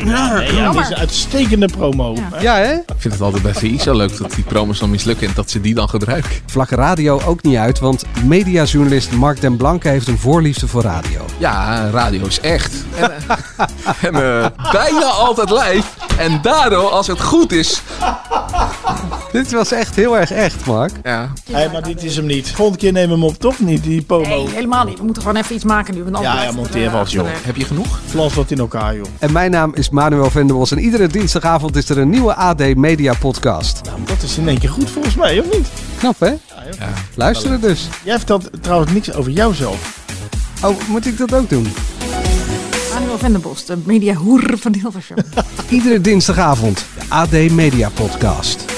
Ja, 0.05 0.41
ja, 0.41 0.81
is 0.81 0.89
een 0.89 0.97
uitstekende 0.97 1.67
promo. 1.67 2.17
ja 2.41 2.55
hè? 2.57 2.73
Ik 2.73 2.83
vind 2.97 3.13
het 3.15 3.23
altijd 3.23 3.43
bij 3.43 3.55
VI 3.55 3.79
zo 3.81 3.97
leuk 3.97 4.19
dat 4.19 4.33
die 4.35 4.45
promos 4.45 4.79
dan 4.79 4.91
mislukken 4.91 5.29
en 5.29 5.33
dat 5.35 5.51
ze 5.51 5.61
die 5.61 5.75
dan 5.75 5.89
gebruiken. 5.89 6.31
Vlak 6.47 6.71
radio 6.71 7.21
ook 7.27 7.43
niet 7.43 7.57
uit, 7.57 7.79
want 7.79 8.05
mediajournalist 8.25 9.13
Mark 9.13 9.41
den 9.41 9.57
Blanke 9.57 9.89
heeft 9.89 10.09
een 10.09 10.19
voorliefde 10.19 10.69
voor 10.69 10.83
radio. 10.83 11.25
Ja, 11.39 11.91
radio 11.91 12.27
is 12.27 12.41
echt. 12.41 12.73
En, 12.97 13.11
eh, 13.11 13.37
en 14.09 14.15
eh, 14.15 14.47
bijna 14.73 15.05
altijd 15.07 15.51
live. 15.51 15.89
En 16.19 16.39
daardoor, 16.43 16.91
als 16.91 17.07
het 17.07 17.23
goed 17.23 17.53
is... 17.53 17.83
Dit 19.33 19.53
was 19.53 19.73
echt 19.73 19.95
heel 19.97 20.19
erg 20.19 20.31
echt, 20.31 20.67
Mark. 20.67 20.93
Ja. 21.03 21.33
Hey, 21.51 21.69
maar 21.73 21.83
dit 21.83 22.03
is 22.05 22.17
hem 22.17 22.27
niet. 22.27 22.51
Volgende 22.51 22.79
keer 22.81 22.93
nemen 22.93 23.09
we 23.09 23.15
hem 23.15 23.25
op, 23.25 23.39
toch 23.39 23.59
niet, 23.59 23.83
die 23.83 24.03
promo? 24.03 24.29
Nee, 24.29 24.49
helemaal 24.49 24.85
niet. 24.85 24.99
We 24.99 25.05
moeten 25.05 25.23
gewoon 25.23 25.37
even 25.39 25.55
iets 25.55 25.65
maken 25.65 25.95
nu. 25.95 26.03
Want 26.05 26.19
Ja, 26.25 26.43
ja, 26.43 26.53
monteer 26.53 26.87
eh, 26.87 26.93
wat, 26.93 27.11
joh. 27.11 27.23
achterweg. 27.23 27.45
Heb 27.47 27.57
je 27.57 27.65
genoeg? 27.65 28.01
Flans 28.07 28.35
wat 28.35 28.51
in 28.51 28.59
elkaar, 28.59 28.97
joh. 28.97 29.07
En 29.19 29.33
mijn 29.33 29.51
naam 29.51 29.75
is 29.75 29.91
Manuel 29.91 30.31
Venderbos 30.31 30.71
en 30.71 30.79
iedere 30.79 31.07
dinsdagavond 31.07 31.77
is 31.77 31.89
er 31.89 31.99
een 31.99 32.11
nieuwe 32.11 32.35
AD 32.35 32.75
Media 32.77 33.15
Podcast. 33.15 33.81
Nou, 33.85 33.99
dat 34.05 34.23
is 34.23 34.39
in 34.39 34.49
één 34.49 34.59
keer 34.59 34.71
goed 34.71 34.91
volgens 34.91 35.15
mij, 35.15 35.39
of 35.39 35.45
niet? 35.57 35.69
Knap 35.99 36.21
hè? 36.21 36.29
Ja. 36.29 36.39
Luisteren 37.15 37.61
dus. 37.61 37.89
Jij 38.05 38.17
vertelt 38.17 38.51
trouwens 38.61 38.93
niks 38.93 39.13
over 39.13 39.31
jouzelf. 39.33 39.97
Oh, 40.65 40.77
moet 40.89 41.07
ik 41.07 41.19
dat 41.19 41.35
ook 41.35 41.49
doen? 41.51 41.67
Manuel 42.95 43.19
Venderbos, 43.19 43.65
de 43.65 43.77
mediahoer 43.85 44.53
van 44.59 44.75
Hilversum. 44.75 45.17
Iedere 45.69 46.01
dinsdagavond 46.01 46.85
de 46.99 47.15
AD 47.15 47.51
Media 47.51 47.89
Podcast. 47.95 48.78